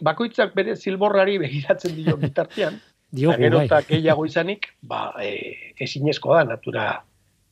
[0.00, 2.80] bakoitzak bere zilborrari begiratzen dio bitartean,
[3.14, 3.66] Dio, gero bai.
[3.68, 6.86] eta gehiago izanik, ba, e, ezinezko da natura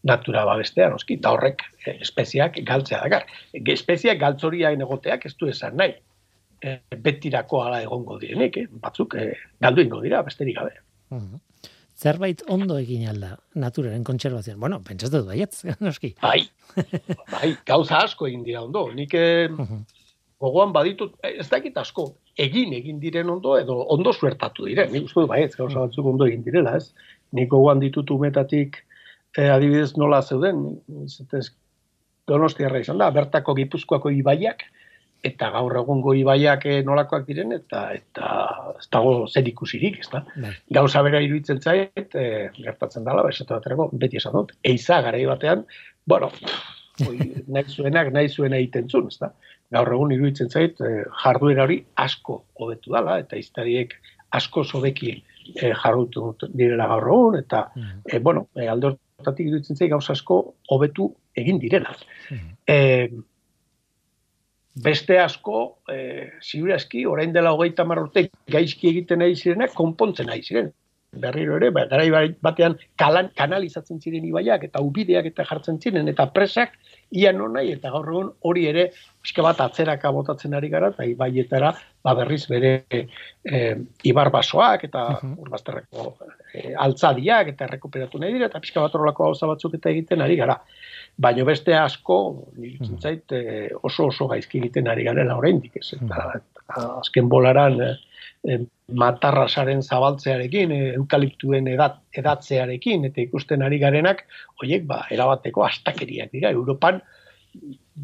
[0.03, 3.29] natura babestea, noski, eta horrek eh, espeziak galtzea dakar.
[3.53, 5.95] Espeziak galtzoria egoteak ez du esan nahi.
[6.63, 8.69] E, betirako ala egongo direnik, eh?
[8.83, 10.77] batzuk e, galdu ingo dira, besterik gabe.
[11.11, 11.41] Mhm.
[12.03, 14.59] Zerbait ondo egin alda naturaren kontserbazioan.
[14.61, 16.15] Bueno, pentsatu du baietz, noski.
[16.23, 16.41] Bai,
[17.31, 18.89] bai, gauza asko egin dira ondo.
[18.95, 19.15] Nik,
[20.43, 22.09] gogoan baditut, ez dakit asko,
[22.43, 24.91] egin egin diren ondo, edo ondo suertatu diren.
[24.95, 26.91] Nik uste du, bai, ez gauza batzuk ondo egin direla, ez?
[27.39, 28.81] Nik gogoan ditut umetatik,
[29.37, 30.65] eh, adibidez nola zeuden,
[31.07, 31.47] ez
[32.29, 34.65] donostiarra izan da, bertako gipuzkoako ibaiak,
[35.23, 38.29] eta gaur egungo ibaiak eh, nolakoak diren, eta eta
[38.79, 40.25] ez dago zer ikusirik, ez da?
[40.35, 40.53] Bai.
[40.79, 45.65] Gauza bera iruditzen zait, e, gertatzen dala, esatu baterako, beti esan dut, eiza garai batean,
[46.11, 46.33] bueno,
[47.55, 49.31] nahi zuenak, nahi zuena egiten zuen, ez da?
[49.73, 53.95] Gaur egun iruditzen zait, e, jarduera hori asko hobetu dala, eta iztariek
[54.35, 58.03] asko zobeki e, jarrutu direla gaur egun, eta, mm.
[58.11, 58.67] e, bueno, e,
[59.29, 60.39] alde iruditzen zait, gauza asko
[60.71, 61.95] hobetu egin direla.
[62.31, 63.23] Mm
[64.75, 70.73] beste asko, e, ziurazki, orain dela hogeita marrote gaizki egiten nahi zirenak, konpontzen nahi ziren.
[71.13, 72.09] Berriro ere, ba, garai
[72.41, 76.79] batean kalan, kanalizatzen ziren ibaiak eta ubideak eta jartzen ziren, eta presak,
[77.13, 78.87] ia non nahi, eta gaur egun hori ere,
[79.21, 82.73] pixka bat atzeraka botatzen ari gara, eta ibaietara, ba berriz bere
[83.45, 83.61] e,
[84.09, 85.35] ibar basoak, eta uh -huh.
[85.45, 86.17] urbazterreko
[86.55, 90.37] e, altzadiak, eta rekuperatu nahi dira, eta pixka bat horrelako hauza batzuk eta egiten ari
[90.37, 90.59] gara
[91.17, 92.99] baino beste asko hmm.
[93.01, 96.41] zait eh, oso oso gaizki egiten ari garela oraindik ez eta
[97.03, 97.79] azken bolaran
[98.49, 98.59] e,
[99.03, 104.25] matarrasaren zabaltzearekin eukaliptuen edat, edatzearekin eta ikusten ari garenak
[104.63, 107.01] hoiek ba erabateko astakeriak dira Europan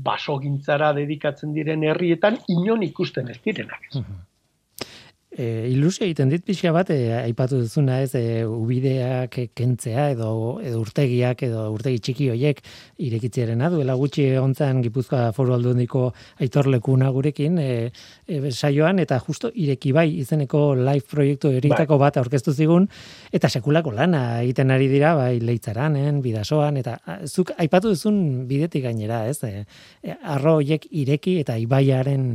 [0.09, 3.95] basogintzara dedikatzen diren herrietan inon ikusten ez direnak ez.
[4.01, 4.28] Hmm
[5.39, 10.31] e, ilusio egiten dit pixka bat, e, aipatu duzuna ez, e, ubideak kentzea edo,
[10.65, 12.63] edo urtegiak edo urtegi txiki hoiek
[13.07, 16.09] irekitziaren duela gutxi ontzan Gipuzkoa foru aldundiko
[16.43, 17.69] aitorlekuna gurekin e,
[18.27, 22.09] e, saioan, eta justo ireki bai izeneko live proiektu eritako bai.
[22.09, 22.89] bat aurkeztu zigun,
[23.33, 29.27] eta sekulako lana egiten ari dira, bai leitzaranen, bidasoan, eta zuk aipatu duzun bidetik gainera,
[29.31, 29.65] ez, e,
[30.03, 32.35] e arro hoiek ireki eta ibaiaren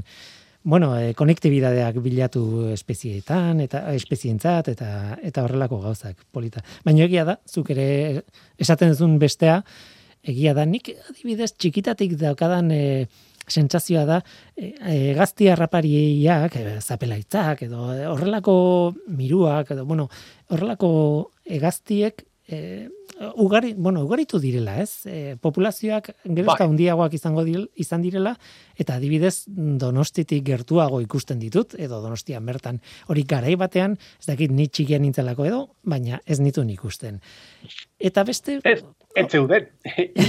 [0.63, 4.89] bueno, e, konektibidadeak bilatu espezieetan eta espezientzat eta
[5.21, 6.63] eta horrelako gauzak polita.
[6.85, 8.23] Baina egia da, zuk ere
[8.57, 9.61] esaten duzun bestea,
[10.23, 12.83] egia da nik adibidez txikitatik daukadan e,
[13.47, 14.19] sentsazioa da
[14.55, 18.55] e, e, gazti harrapariak, e, zapelaitzak edo horrelako
[19.07, 20.07] miruak edo bueno,
[20.49, 20.93] horrelako
[21.43, 22.89] egaztiek e,
[23.35, 25.05] ugari, bueno, ugaritu direla, ez?
[25.05, 26.57] E, populazioak gero bai.
[26.67, 28.35] handiagoak izango dil, izan direla
[28.79, 34.67] eta adibidez Donostitik gertuago ikusten ditut edo Donostian bertan hori garai batean, ez dakit ni
[34.67, 37.21] txikian nintzelako edo, baina ez nituen ikusten.
[37.99, 38.81] Eta beste ez,
[39.15, 39.67] ez zeuden.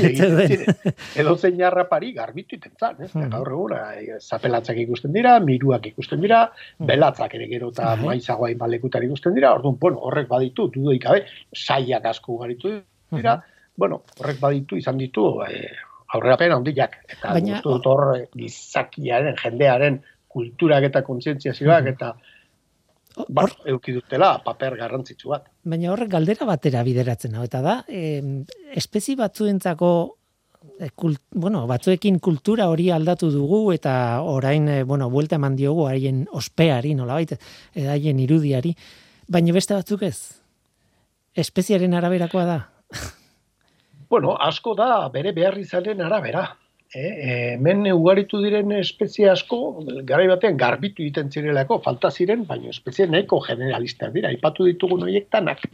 [1.20, 3.11] edo zein harrapari garbitu itentzan, ez?
[3.12, 3.31] Hmm.
[3.33, 6.88] Gaur egura, eh, zapelatzak ikusten dira, miruak ikusten dira, hmm.
[6.90, 8.11] belatzak ere gero eta hmm.
[8.11, 12.77] maizagoa inbalekutan ikusten dira, orduan, bueno, horrek baditu, dudoik gabe, saiak asko ugaritu
[13.14, 13.38] dira,
[13.77, 15.73] bueno, horrek baditu, izan ditu, eh,
[16.14, 17.01] aurrerapen handiak.
[17.09, 20.03] Eta Baina, dut hor, gizakiaren, jendearen,
[20.35, 22.14] kulturak eta kontzientziazioak, eta
[23.14, 25.46] Bar, euki dutela paper garrantzitsu bat.
[25.70, 28.22] Baina horrek galdera batera bideratzen hau eta da, eh,
[28.74, 29.90] espezi batzuentzako
[30.81, 30.88] e,
[31.31, 36.94] bueno, batzuekin kultura hori aldatu dugu eta orain e, bueno, vuelta eman diogu haien ospeari,
[36.94, 37.37] nolabait,
[37.74, 38.74] e, haien irudiari,
[39.29, 40.40] baina beste batzuk ez.
[41.35, 42.59] Espeziaren araberakoa da.
[44.11, 46.48] bueno, asko da bere behar izanen arabera.
[46.94, 49.57] Eh, hemen ugaritu diren espezie asko,
[50.07, 55.26] garai batean garbitu egiten zirelako, falta ziren, baina espezie nahiko generalistak dira, ipatu ditugun horiek
[55.35, 55.64] tanak.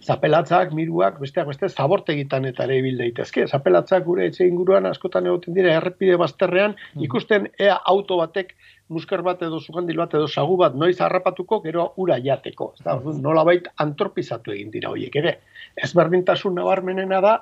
[0.00, 3.44] Zapelatzak, miruak, besteak beste, zabortegitan eta ere bil daitezke.
[3.44, 7.02] Zapelatzak gure etxe inguruan askotan egoten dira, errepide bazterrean, mm.
[7.08, 8.54] ikusten ea auto batek,
[8.88, 12.70] musker bat edo zugandil bat edo sagu bat, noiz harrapatuko, gero ura jateko.
[12.78, 13.18] Ez mm.
[13.20, 15.36] nola bait antropizatu egin dira horiek ere.
[15.76, 17.34] Ez berdintasun nabarmenena da,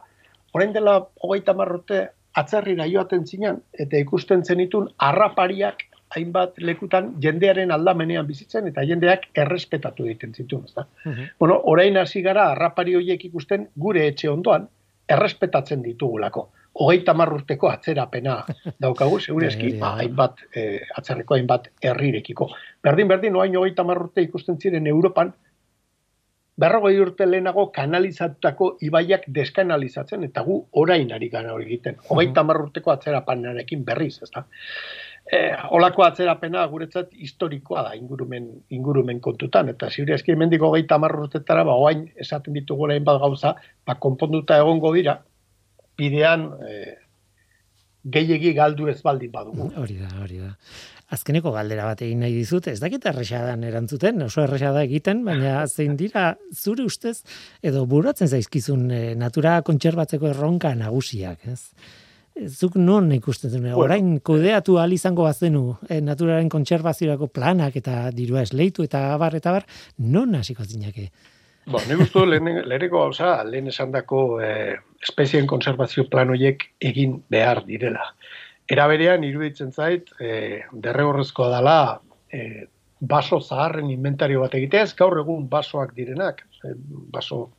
[0.59, 2.03] orain dela hogeita marrote
[2.35, 5.85] atzerrira joaten zinan, eta ikusten zenitun harrapariak
[6.17, 10.65] hainbat lekutan jendearen aldamenean bizitzen, eta jendeak errespetatu egiten zituen.
[10.65, 10.87] Ezta?
[11.05, 11.31] Mhm.
[11.39, 14.69] Bueno, orain hasi gara harrapari horiek ikusten gure etxe ondoan,
[15.09, 16.49] errespetatzen ditugulako.
[16.83, 18.39] Hogeita marrurteko atzerapena
[18.81, 22.49] daukagu, segureski, ba, hainbat, eh, atzerreko hainbat herrirekiko.
[22.83, 25.35] Berdin, berdin, oain hogeita marrurte ikusten ziren Europan,
[26.63, 31.99] berrogei urte lehenago kanalizatutako ibaiak deskanalizatzen, eta gu orain ari gara hori egiten.
[32.09, 34.45] Hogeita urteko atzerapanearekin berriz, ez da.
[35.23, 35.39] E,
[35.79, 41.77] olako atzerapena guretzat historikoa da ingurumen, ingurumen kontutan, eta ziuri eski mendik hogeita urtetara, ba,
[41.79, 43.55] oain esaten ditugu lehen bat gauza,
[43.87, 45.21] ba, konponduta egongo dira,
[45.99, 46.81] bidean e,
[48.05, 49.71] gehiegi galdu ez baldin badugu.
[49.79, 50.57] Hori da, hori da
[51.13, 55.97] azkeneko galdera bat egin nahi dizut, ez dakit erresadan erantzuten, oso erresada egiten, baina zein
[56.01, 57.19] dira zure ustez,
[57.63, 61.61] edo buratzen zaizkizun e, natura kontserbatzeko erronka nagusiak, ez?
[62.49, 63.83] zuk non ikusten zuen, Bueno.
[63.85, 69.53] orain kudeatu ahal izango bazenu e, naturaren kontserbaziorako planak eta dirua esleitu eta abar eta
[69.53, 69.67] bar,
[69.99, 71.11] non hasiko zinake?
[71.67, 77.63] Bo, nik uste lehen, leheneko gauza, lehen esandako eh, espezien konservazio plan horiek egin behar
[77.69, 78.09] direla.
[78.71, 81.77] Era berean iruditzen zait, eh, derregorrezkoa dela
[82.33, 82.69] eh,
[83.01, 86.75] baso zaharren inventario bat egitea, ez gaur egun basoak direnak, eh,
[87.13, 87.51] baso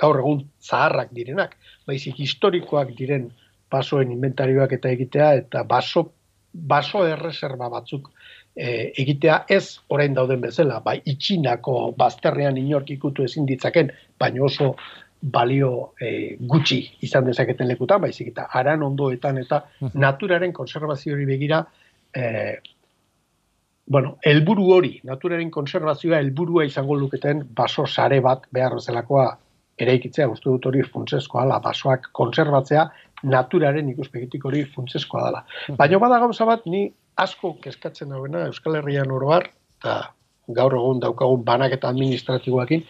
[0.00, 3.30] gaur egun zaharrak direnak, baizik historikoak diren
[3.72, 6.06] basoen inventarioak eta egitea, eta baso,
[6.52, 8.10] baso erreserba batzuk
[8.56, 14.74] e, egitea ez orain dauden bezala, bai itxinako bazterrean inork ikutu ezin ditzaken, baina oso
[15.32, 19.62] balio e, gutxi izan dezaketen lekutan, baizik eta aran ondoetan eta
[19.94, 21.64] naturaren konservazioari begira
[22.14, 22.24] e,
[23.86, 29.26] bueno, helburu hori, naturaren konservazioa helburua izango luketen baso sare bat behar bezalakoa
[29.78, 32.86] eraikitzea, uste dut hori funtsezkoa dela, basoak konserbatzea
[33.30, 35.42] naturaren ikuspegitik hori funtsezkoa dela.
[35.78, 39.98] Baina bada gauza bat, ni asko kezkatzen hauena Euskal Herrian oroar, eta
[40.56, 42.84] gaur egun daukagun banaketa administratiboakin,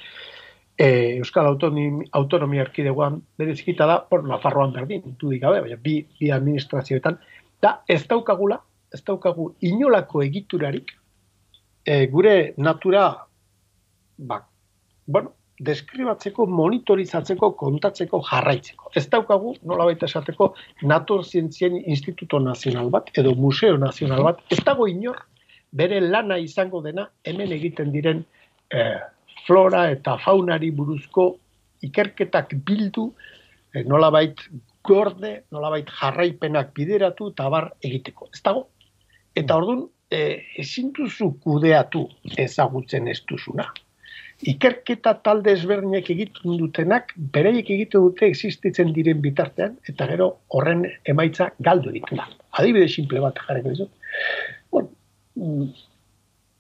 [0.79, 6.31] e, Euskal Autonomi, Autonomia Erkidegoan berezikita da, por Nafarroan berdin, dudik gabe, baina bi, bi
[6.31, 7.19] administrazioetan,
[7.63, 8.61] da ez daukagula,
[8.93, 10.93] ez daukagu inolako egiturarik,
[11.85, 13.09] e, gure natura,
[14.19, 14.43] ba,
[15.07, 18.91] bueno, deskribatzeko, monitorizatzeko, kontatzeko, jarraitzeko.
[18.95, 20.51] Ez daukagu, nola baita esateko,
[20.85, 25.23] Natur Zientzien Instituto Nazional bat, edo Museo Nazional bat, ez dago inor,
[25.73, 28.25] bere lana izango dena, hemen egiten diren
[28.71, 29.01] eh,
[29.47, 31.27] flora eta faunari buruzko
[31.87, 33.13] ikerketak bildu,
[33.75, 34.41] eh, nolabait
[34.85, 38.31] gorde, nolabait jarraipenak bideratu eta bar egiteko.
[38.35, 38.69] Ez dago.
[39.37, 42.07] Eta orduan, eh, ezin duzu kudeatu
[42.39, 43.73] ezagutzen ez duzuna
[44.45, 51.51] ikerketa talde ezberdinek egiten dutenak, bereiek egiten dute existitzen diren bitartean, eta gero horren emaitza
[51.65, 52.29] galdu egiten da.
[52.61, 53.91] Adibide simple bat jarriko dizut.
[54.73, 54.91] Bueno,
[55.41, 55.71] mm,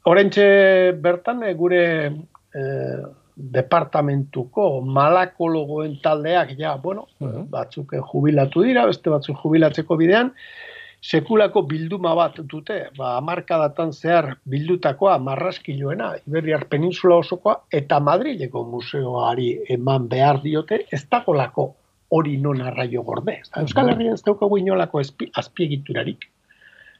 [0.08, 0.46] orentxe
[1.04, 1.82] bertan eh, gure
[2.56, 3.02] eh,
[3.36, 7.50] departamentuko malakologoen taldeak, ja, bueno, Mhm.
[7.50, 10.32] batzuk eh, jubilatu dira, beste batzuk jubilatzeko bidean,
[11.02, 19.50] sekulako bilduma bat dute, ba, amarkadatan zehar bildutakoa marraskiloena, Iberiar Peninsula osokoa, eta Madrileko museoari
[19.68, 21.74] eman behar diote, ez dagolako
[22.10, 23.40] hori non arraio gorde.
[23.60, 25.00] Euskal Herrian ez daukagu inolako
[25.34, 26.30] azpiegiturarik.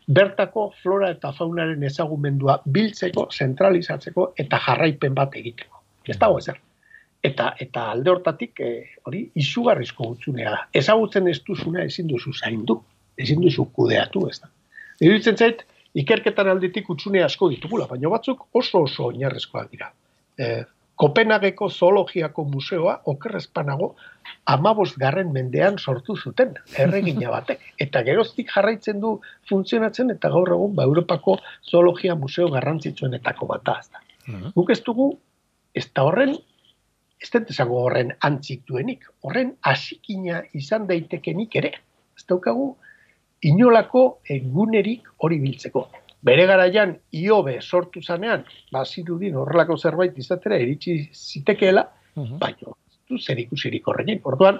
[0.07, 5.83] Bertako flora eta faunaren ezagumendua biltzeko, zentralizatzeko eta jarraipen bat egiteko.
[6.07, 6.61] Ez dago ezer.
[7.27, 8.75] Eta, eta alde hortatik eh,
[9.09, 10.61] hori izugarrizko gutxunea da.
[10.81, 12.79] Ezagutzen ez duzuna ezin duzu zaindu,
[13.19, 14.53] ezin duzu kudeatu, ez da.
[15.03, 15.65] Iruditzen zait,
[15.97, 19.91] ikerketan aldetik utxune asko ditugula, baina batzuk oso oso oinarrezkoak dira.
[20.39, 20.63] E,
[20.97, 23.95] Kopenhageko zoologiako museoa okerrezpanago
[24.47, 27.61] amabos garren mendean sortu zuten, erregina batek.
[27.85, 29.13] Eta geroztik jarraitzen du
[29.51, 31.37] funtzionatzen eta gaur egun ba, Europako
[31.69, 33.81] zoologia museo garrantzitsuenetako bat da.
[34.27, 34.55] Mhm.
[34.57, 35.11] Guk ez dugu,
[35.75, 36.33] ez da horren,
[37.21, 41.73] ez dut esango horren antzik duenik, horren hasikina izan daitekenik ere.
[42.17, 42.73] Ez daukagu
[43.45, 45.87] inolako egunerik hori biltzeko.
[46.27, 51.85] Bere garaian iobe sortu zanean, ba, zirudin horrelako zerbait izatera iritsi zitekeela,
[52.17, 52.39] Mhm.
[52.41, 54.21] baina ez du zer ikusirik horrekin.
[54.25, 54.59] Orduan,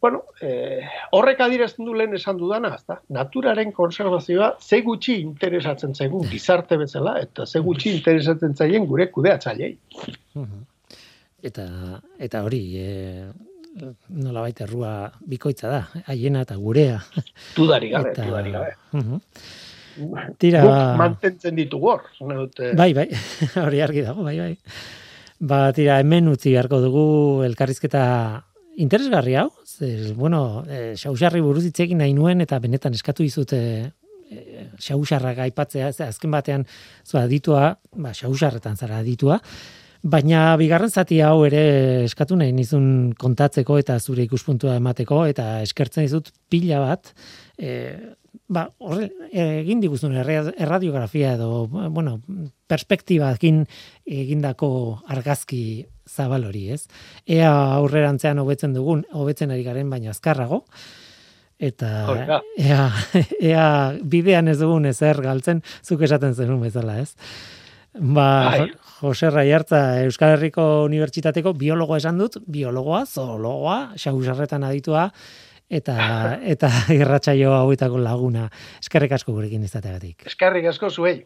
[0.00, 0.84] bueno, eh,
[1.16, 3.00] horrek adierazten du lehen esan dudana, ezta?
[3.08, 9.76] Naturaren konservazioa ze gutxi interesatzen zaigun gizarte bezala eta ze gutxi interesatzen zaien gure kudeatzailei.
[10.34, 10.62] Mhm.
[11.42, 11.66] Eta
[12.18, 13.26] eta hori, e,
[14.08, 17.00] nolabait errua bikoitza da, haiena eta gurea.
[17.56, 18.72] Dudari gabe, Eta, dudari gabe.
[18.92, 19.20] Mhm.
[20.38, 22.04] Tira, Guk mantentzen ditugu hor.
[22.78, 23.08] Bai, bai,
[23.64, 24.52] hori argi dago, bai, bai.
[25.38, 27.06] Ba, tira, hemen utzi beharko dugu
[27.46, 28.04] elkarrizketa
[28.78, 33.54] interesgarri hau, ze, bueno, e, xausarri buruz hitz egin nahi nuen, eta benetan eskatu dizut
[33.54, 33.90] e,
[34.30, 36.66] e, xausarrak aipatzea, ze azken batean,
[37.06, 39.40] zu aditua, ba, xausarretan zara aditua,
[40.02, 46.06] baina bigarren zati hau ere eskatu nahi nizun kontatzeko eta zure ikuspuntua emateko, eta eskertzen
[46.06, 47.12] dizut pila bat,
[47.58, 47.74] e,
[48.48, 52.18] ba, horre, egin diguzun erra- erradiografia edo, bueno,
[52.66, 53.64] perspektibakin
[54.08, 54.70] egindako
[55.08, 56.86] argazki zabal hori, ez?
[57.28, 60.62] Ea aurrerantzean hobetzen dugun, hobetzen ari garen baina azkarrago,
[61.58, 61.90] eta
[62.56, 62.88] ea,
[63.42, 63.66] ea
[64.02, 67.14] bidean ez dugun ezer galtzen, zuk esaten zenun bezala, ez?
[67.98, 68.58] Ba, Bai.
[68.60, 75.08] Jo- Jose Raiartza Euskal Herriko Unibertsitateko biologoa esan dut, biologoa, zoologoa, xausarretan aditua,
[75.70, 78.48] eta eta irratsaio hauetako laguna.
[78.82, 80.26] Eskerrik asko gurekin izateagatik.
[80.26, 81.22] Eskerrik asko zuei.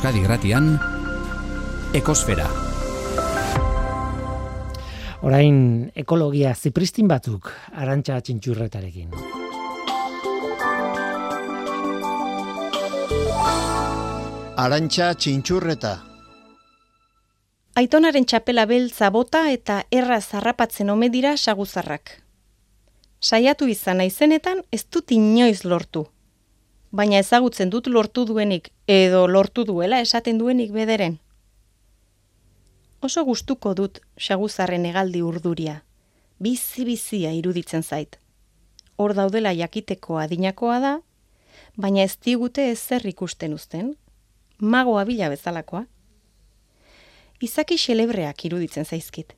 [0.00, 0.78] Euskadi Gratian
[1.92, 2.46] Ekosfera.
[5.20, 5.56] Orain
[5.92, 9.10] ekologia zipristin batzuk arantxa txintxurretarekin.
[14.64, 15.92] Arantxa txintxurreta.
[17.76, 22.14] Aitonaren txapela beltza bota eta erra zarrapatzen ome dira saguzarrak.
[23.20, 26.06] Saiatu izan naizenetan ez dut inoiz lortu.
[26.90, 31.20] Baina ezagutzen dut lortu duenik edo lortu duela esaten duenik bederen.
[33.00, 35.76] Oso gustuko dut saguzarren hegaldi urduria.
[36.42, 38.18] Bizi-bizia iruditzen zait.
[38.96, 40.92] Hor daudela jakiteko adinakoa da,
[41.76, 43.94] baina ez digute ezer ikusten uzten.
[44.58, 45.86] Magoa bila bezalakoa.
[47.40, 49.32] Izaki xelebreak iruditzen zaizkit.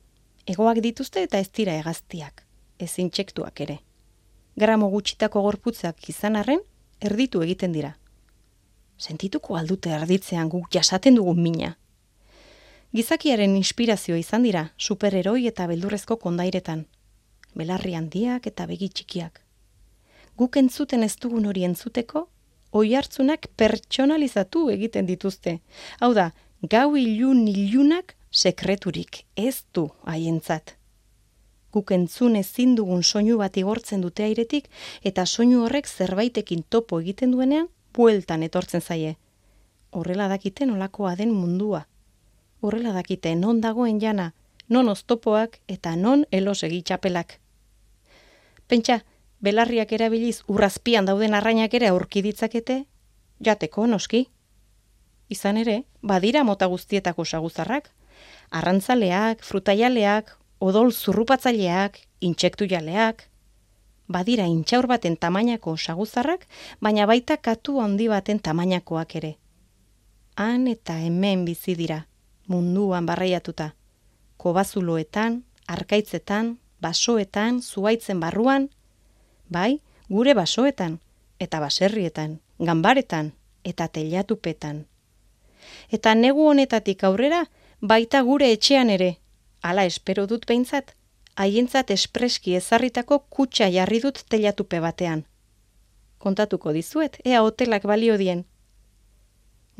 [0.49, 2.43] Egoak dituzte eta ez dira hegaztiak,
[2.79, 3.79] ez intsektuak ere.
[4.59, 6.59] Gramo gutxitako gorputzak izan arren,
[7.03, 7.93] erditu egiten dira.
[8.97, 11.73] Sentituko aldute erditzean guk jasaten dugun mina.
[12.93, 16.85] Gizakiaren inspirazioa izan dira superheroi eta beldurrezko kondairetan.
[17.57, 19.41] Belarri handiak eta begi txikiak.
[20.37, 22.27] Guk entzuten ez dugun hori entzuteko,
[22.71, 25.59] oi hartzunak pertsonalizatu egiten dituzte.
[25.99, 26.31] Hau da,
[26.69, 30.77] gau ilun ilunak sekreturik ez du haientzat.
[31.73, 34.69] Guk entzun ezin dugun soinu bat igortzen dute airetik
[35.09, 39.15] eta soinu horrek zerbaitekin topo egiten duenean bueltan etortzen zaie.
[39.91, 41.87] Horrela dakite nolakoa den mundua.
[42.61, 44.33] Horrela dakite non dagoen jana,
[44.69, 47.39] non oztopoak eta non elosegi txapelak.
[48.67, 49.01] Pentsa,
[49.41, 52.83] belarriak erabiliz urrazpian dauden arrainak ere aurki ditzakete,
[53.43, 54.27] jateko noski.
[55.29, 57.89] Izan ere, badira mota guztietako saguzarrak,
[58.51, 63.25] arrantzaleak, frutaialeak, odol zurrupatzaileak, intsektu jaleak,
[64.07, 66.45] badira intxaur baten tamainako saguzarrak,
[66.79, 69.31] baina baita katu handi baten tamainakoak ere.
[70.39, 72.05] Han eta hemen bizi dira,
[72.47, 73.73] munduan barreiatuta.
[74.37, 78.69] Kobazuloetan, arkaitzetan, basoetan, zuaitzen barruan,
[79.49, 80.99] bai, gure basoetan,
[81.39, 83.33] eta baserrietan, ganbaretan,
[83.63, 84.85] eta telatupetan.
[85.91, 87.43] Eta negu honetatik aurrera,
[87.81, 89.17] baita gure etxean ere,
[89.63, 90.91] hala espero dut behintzat,
[91.39, 95.23] haientzat espreski ezarritako kutsa jarri dut telatupe batean.
[96.19, 98.45] Kontatuko dizuet, ea hotelak balio dien.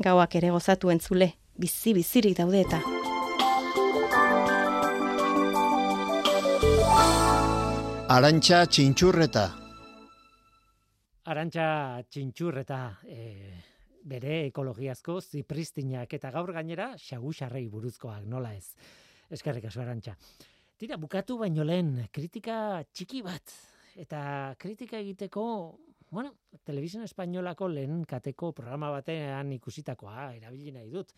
[0.04, 2.80] Gauak ere gozatu entzule, bizi-bizirik daude eta.
[8.14, 9.44] Arantxa txintxurreta.
[11.32, 11.68] Arantxa
[12.10, 13.22] txintxurreta e,
[14.04, 18.74] bere ekologiazko zipristinak eta gaur gainera xagusarrei buruzkoak nola ez.
[19.34, 20.16] Eskerrik asko Arantxa.
[20.78, 23.54] Tira, bukatu baino lehen kritika txiki bat
[23.94, 25.44] eta kritika egiteko
[26.14, 31.10] Bueno, Televisión Espainolako lehen kateko programa batean ikusitakoa, erabili nahi dut.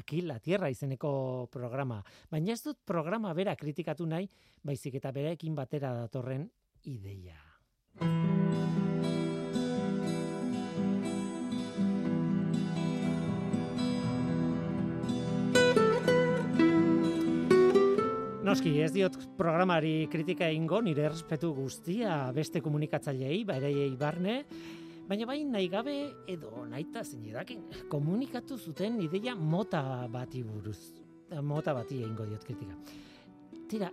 [0.00, 2.00] Aquí la Tierra izeneko programa.
[2.32, 4.26] Baina ez dut programa bera kritikatu nahi,
[4.66, 6.50] baizik eta berekin batera datorren
[6.82, 7.38] ideia.
[18.50, 24.40] Noski, ez diot programari kritika egingo, nire errespetu guztia beste komunikatzaileei, bareiei barne,
[25.06, 25.94] baina bai nahi gabe
[26.34, 30.80] edo naita zein edakin, komunikatu zuten ideia mota bati buruz.
[31.46, 32.74] Mota bati egingo diot kritika.
[33.70, 33.92] Tira,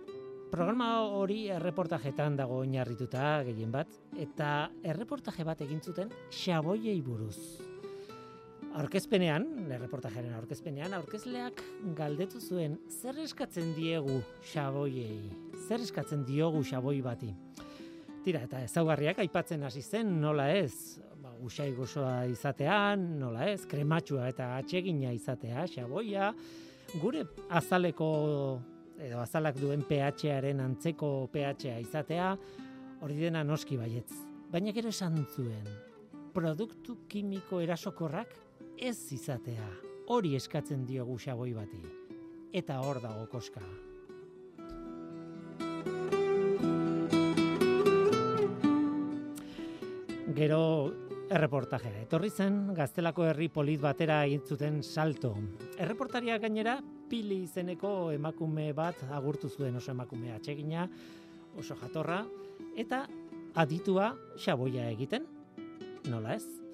[0.50, 7.67] programa hori erreportajetan dago oinarrituta gehien bat, eta erreportaje bat egin zuten xaboiei buruz.
[8.76, 11.62] Aurkezpenean, erreportajaren aurkezpenean, aurkezleak
[11.96, 14.18] galdetu zuen zer eskatzen diegu
[14.52, 15.30] xaboiei,
[15.66, 17.30] zer eskatzen diogu xaboi bati.
[18.24, 24.28] Tira, eta ezaugarriak aipatzen hasi zen nola ez, ba, usai gozoa izatean, nola ez, krematxua
[24.28, 26.32] eta atsegina izatea, xaboia,
[27.00, 28.08] gure azaleko
[29.00, 32.34] edo azalak duen pH-aren antzeko pH-a izatea,
[33.00, 34.12] hori dena noski baietz.
[34.52, 35.64] Baina gero esan zuen,
[36.34, 38.47] produktu kimiko erasokorrak
[38.80, 39.66] ez izatea.
[40.08, 41.80] Hori eskatzen diogu xaboi bati.
[42.52, 43.62] Eta hor dago koska.
[50.38, 50.62] Gero
[51.28, 52.04] erreportajera.
[52.06, 55.34] Etorri zen gaztelako herri polit batera egin zuten salto.
[55.76, 56.78] Erreportaria gainera
[57.10, 60.86] pili izeneko emakume bat agurtu zuen oso emakume atsegina,
[61.58, 62.22] oso jatorra,
[62.76, 63.06] eta
[63.58, 65.26] aditua xaboia egiten.
[66.08, 66.67] Nola ez?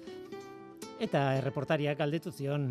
[0.95, 2.69] Eta erreportariak galdetu zion,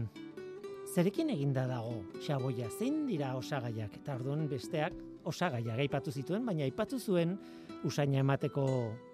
[0.94, 3.98] zerekin eginda dago xaboia, zein dira osagaiak?
[4.00, 4.96] Eta orduan besteak
[5.28, 7.36] osagaiak aipatu zituen, baina aipatu zuen
[7.84, 8.64] usaina emateko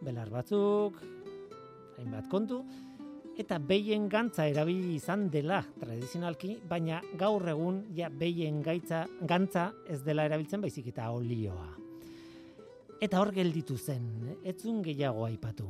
[0.07, 1.03] belar batzuk,
[1.99, 2.63] hainbat kontu,
[3.41, 10.05] eta behien gantza erabili izan dela tradizionalki, baina gaur egun ja behien gaitza, gantza ez
[10.07, 11.73] dela erabiltzen baizik eta olioa.
[13.01, 15.67] Eta hor gelditu zen, etzun gehiago aipatu.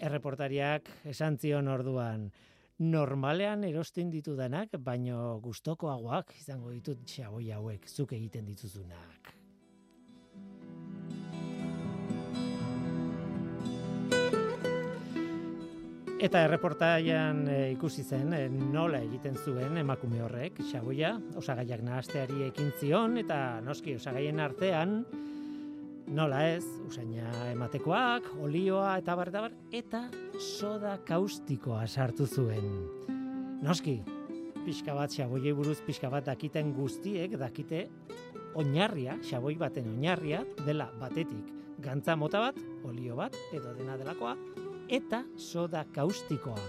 [0.00, 2.30] Erreportariak esan zion orduan,
[2.80, 9.34] normalean erosten ditudanak, baino gustokoagoak izango ditut xaboi hauek zuk egiten dituzunak.
[16.20, 22.72] Eta erreportaian e, ikusi zen e, nola egiten zuen emakume horrek xaboia, osagaiak nahasteari ekin
[22.80, 25.02] zion eta noski osagaien artean
[26.08, 30.02] nola ez, usaina ematekoak, olioa eta bar eta bar, eta
[30.38, 32.66] soda kaustikoa sartu zuen.
[33.62, 34.00] Noski,
[34.64, 37.86] pixka bat xaboiei buruz pixka bat dakiten guztiek dakite
[38.54, 44.36] oinarria, xaboi baten oinarria dela batetik gantza mota bat, olio bat edo dena delakoa
[44.90, 46.60] eta soda kaustikoa.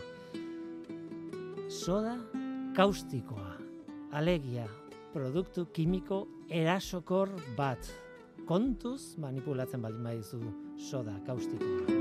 [1.72, 2.18] Soda
[2.76, 3.58] kaustikoa.
[4.12, 4.68] Alegia,
[5.14, 7.92] produktu kimiko erasokor bat.
[8.48, 10.40] Kontuz manipulatzen baldin badizu
[10.90, 12.00] soda kaustikoa.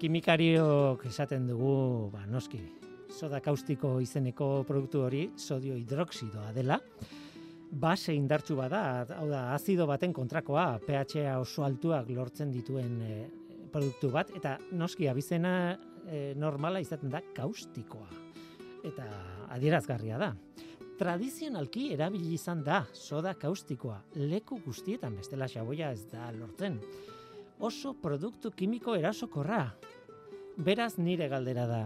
[0.00, 2.60] Kimikariok esaten dugu, ba, noski,
[3.12, 6.78] soda kaustiko izeneko produktu hori sodio hidroksidoa dela,
[7.70, 13.20] base indartsu bada, hau da, azido baten kontrakoa, pH oso altuak lortzen dituen e,
[13.70, 15.76] produktu bat, eta noski abizena
[16.08, 18.08] e, normala izaten da kaustikoa.
[18.88, 19.06] Eta
[19.52, 20.32] adierazgarria da.
[21.00, 26.76] Tradizionalki erabili izan da soda kaustikoa, leku guztietan bestela xaboia ez da lortzen.
[27.64, 29.62] Oso produktu kimiko erasokorra.
[30.60, 31.80] Beraz nire galdera da,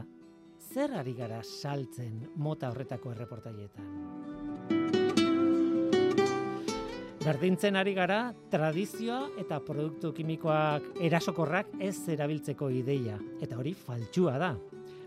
[0.59, 3.95] zer ari gara saltzen mota horretako erreportaietan?
[7.23, 8.19] Berdintzen ari gara,
[8.51, 13.23] tradizioa eta produktu kimikoak erasokorrak ez erabiltzeko ideia.
[13.39, 14.57] Eta hori faltsua da.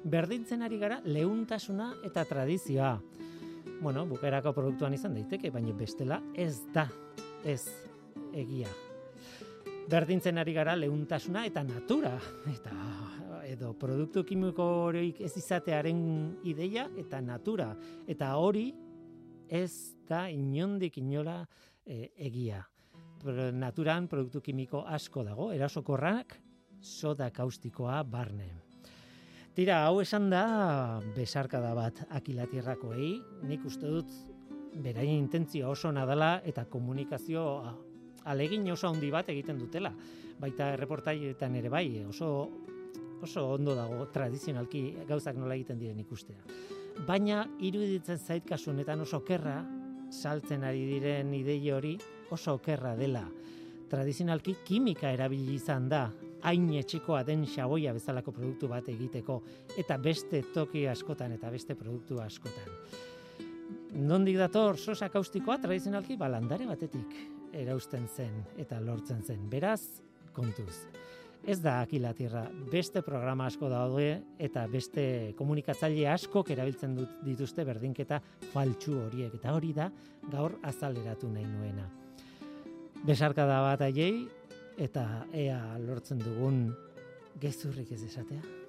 [0.07, 2.95] Berdintzen ari gara leuntasuna eta tradizioa.
[3.81, 6.87] Bueno, bukerako produktuan izan daiteke, baina bestela ez da,
[7.45, 7.61] ez
[8.33, 8.69] egia.
[9.87, 12.15] Berdintzen ari gara leuntasuna eta natura.
[12.51, 12.73] Eta
[13.47, 16.01] edo produktu kimiko horiek ez izatearen
[16.49, 17.69] ideia eta natura.
[18.09, 18.71] Eta hori
[19.47, 19.71] ez
[20.09, 21.39] da inondik inola
[21.85, 22.65] e, egia.
[23.21, 26.35] Pro- Naturan produktu kimiko asko dago, erasokorrak,
[26.81, 28.49] soda kaustikoa barne.
[29.57, 33.07] Tira, hau esan da besarkada bat akilatierrakoei,
[33.49, 34.11] nik uste dut
[34.83, 37.45] beraien intentzio oso nadala eta komunikazio
[38.29, 39.89] alegin oso handi bat egiten dutela.
[40.37, 42.29] Baita erreportaietan ere bai, oso
[43.25, 46.37] oso ondo dago tradizionalki gauzak nola egiten diren ikustea.
[47.09, 49.57] Baina iruditzen zait kasu honetan oso okerra
[50.13, 51.95] saltzen ari diren ideia hori
[52.29, 53.25] oso okerra dela.
[53.89, 56.05] Tradizionalki kimika erabili izan da
[56.43, 59.41] hain etxikoa den xaboia bezalako produktu bat egiteko
[59.77, 62.69] eta beste toki askotan eta beste produktu askotan.
[63.97, 67.15] Nondik dator sosa kaustikoa tradizionalki balandare batetik
[67.53, 69.49] erausten zen eta lortzen zen.
[69.49, 70.01] Beraz,
[70.33, 70.85] kontuz.
[71.47, 74.09] Ez da akilatirra, beste programa asko daude
[74.41, 78.19] eta beste komunikatzaile askok erabiltzen dut dituzte berdinketa
[78.51, 79.87] faltsu horiek eta hori da
[80.31, 81.87] gaur azaleratu nahi nuena.
[83.07, 84.25] Besarkada bat aiei
[84.77, 86.67] eta ea lortzen dugun
[87.41, 88.66] gezurrik ez esatea.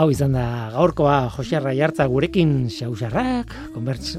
[0.00, 3.52] Hau izan da gaurkoa Josiarra jartza gurekin xausarrak,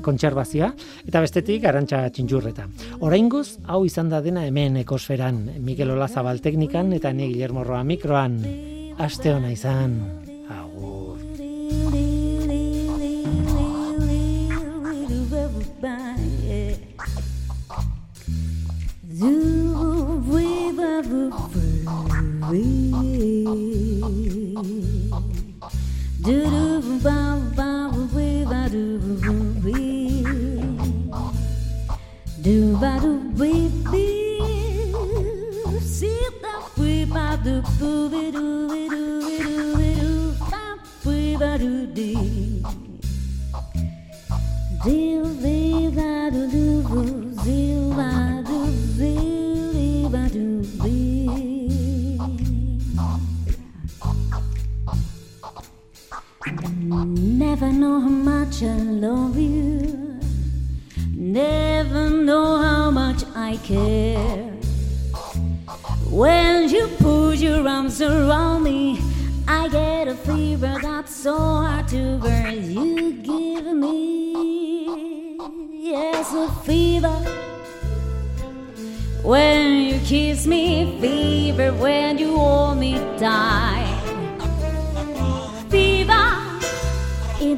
[0.06, 0.70] kontserbazioa,
[1.10, 2.68] eta bestetik arantxa txintxurreta.
[3.02, 8.38] Oraingoz, hau izan da dena hemen ekosferan, Mikel Olazabal teknikan eta ni Guillermo Roa mikroan.
[9.02, 9.98] Aste ona izan.
[10.54, 10.91] Agur.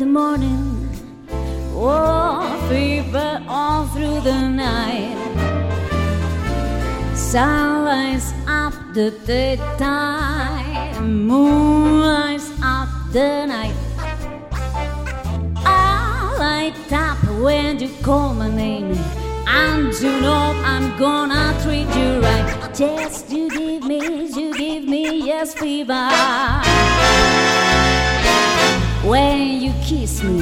[0.03, 0.89] The morning.
[1.75, 5.15] Oh, fever all through the night.
[7.15, 13.77] Sunrise up the daytime, moonrise up the night.
[15.65, 18.91] I light up when you call my name,
[19.47, 22.75] and you know I'm gonna treat you right.
[22.75, 23.99] Just you give me,
[24.37, 26.09] you give me, yes, fever
[29.03, 30.41] when you kiss me,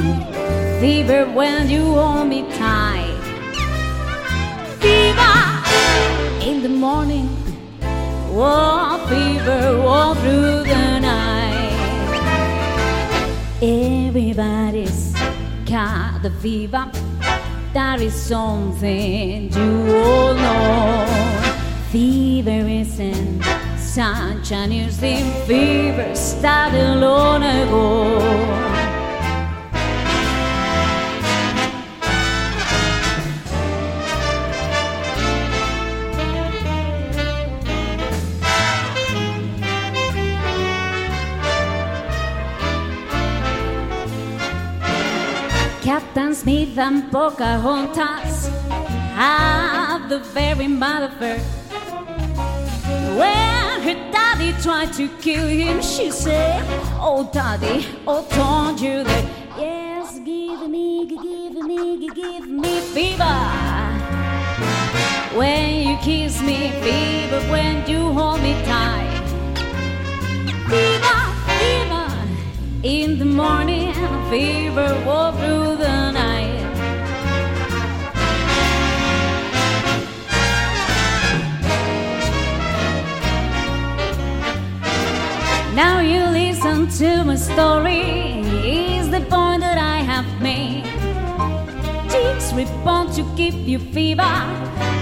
[0.80, 3.18] fever when you hold me tight,
[4.78, 7.28] fever in the morning,
[8.30, 11.52] oh fever all through the night.
[13.60, 15.12] Everybody's
[15.64, 16.90] got the fever.
[17.72, 21.06] That is something you all know.
[21.90, 23.61] Fever isn't
[23.94, 28.18] such an easy fever started long ago.
[45.82, 48.48] Captain Smith and Pocahontas
[49.14, 51.62] have the very mother her
[54.12, 56.62] daddy tried to kill him, she said,
[57.00, 59.24] Oh, daddy, oh, don't you that?
[59.58, 64.02] Yes, give me, give me, give me fever.
[65.36, 67.40] When you kiss me, fever.
[67.50, 69.24] When you hold me tight,
[70.68, 71.18] fever,
[71.58, 72.08] fever.
[72.82, 73.94] In the morning,
[74.30, 74.94] fever
[86.84, 88.00] listen to my story.
[88.64, 90.84] Is the point that I have made?
[92.10, 94.34] Cheeks respond to give you fever.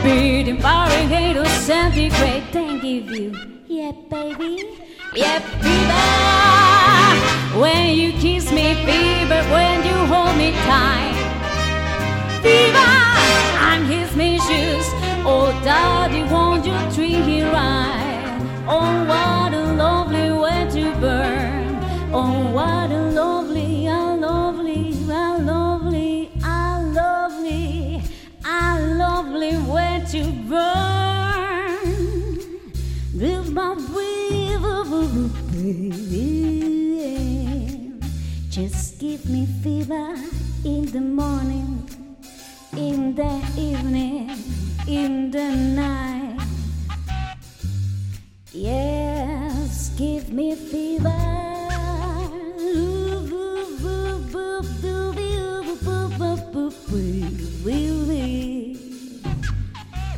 [0.03, 3.35] Beating Fahrenheit or centigrade, then give you,
[3.67, 4.79] yeah, baby,
[5.15, 6.01] yeah, fever.
[7.61, 9.43] When you kiss me, fever.
[9.51, 11.17] When you hold me tight,
[12.43, 12.91] fever.
[13.69, 14.11] I'm his
[14.43, 14.87] shoes
[15.25, 18.65] Oh, Daddy, won't you treat me right?
[18.67, 19.40] Oh, what
[39.11, 40.15] give me fever
[40.65, 41.83] in the morning,
[42.77, 44.31] in the evening,
[44.87, 46.39] in the night.
[48.53, 51.41] Yes, give me fever.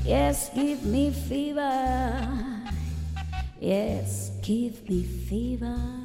[0.04, 2.28] Yes, give me fever.
[3.58, 6.01] Yes, give me fever.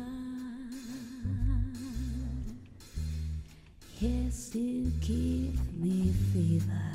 [4.00, 6.87] Yes, you give me fever.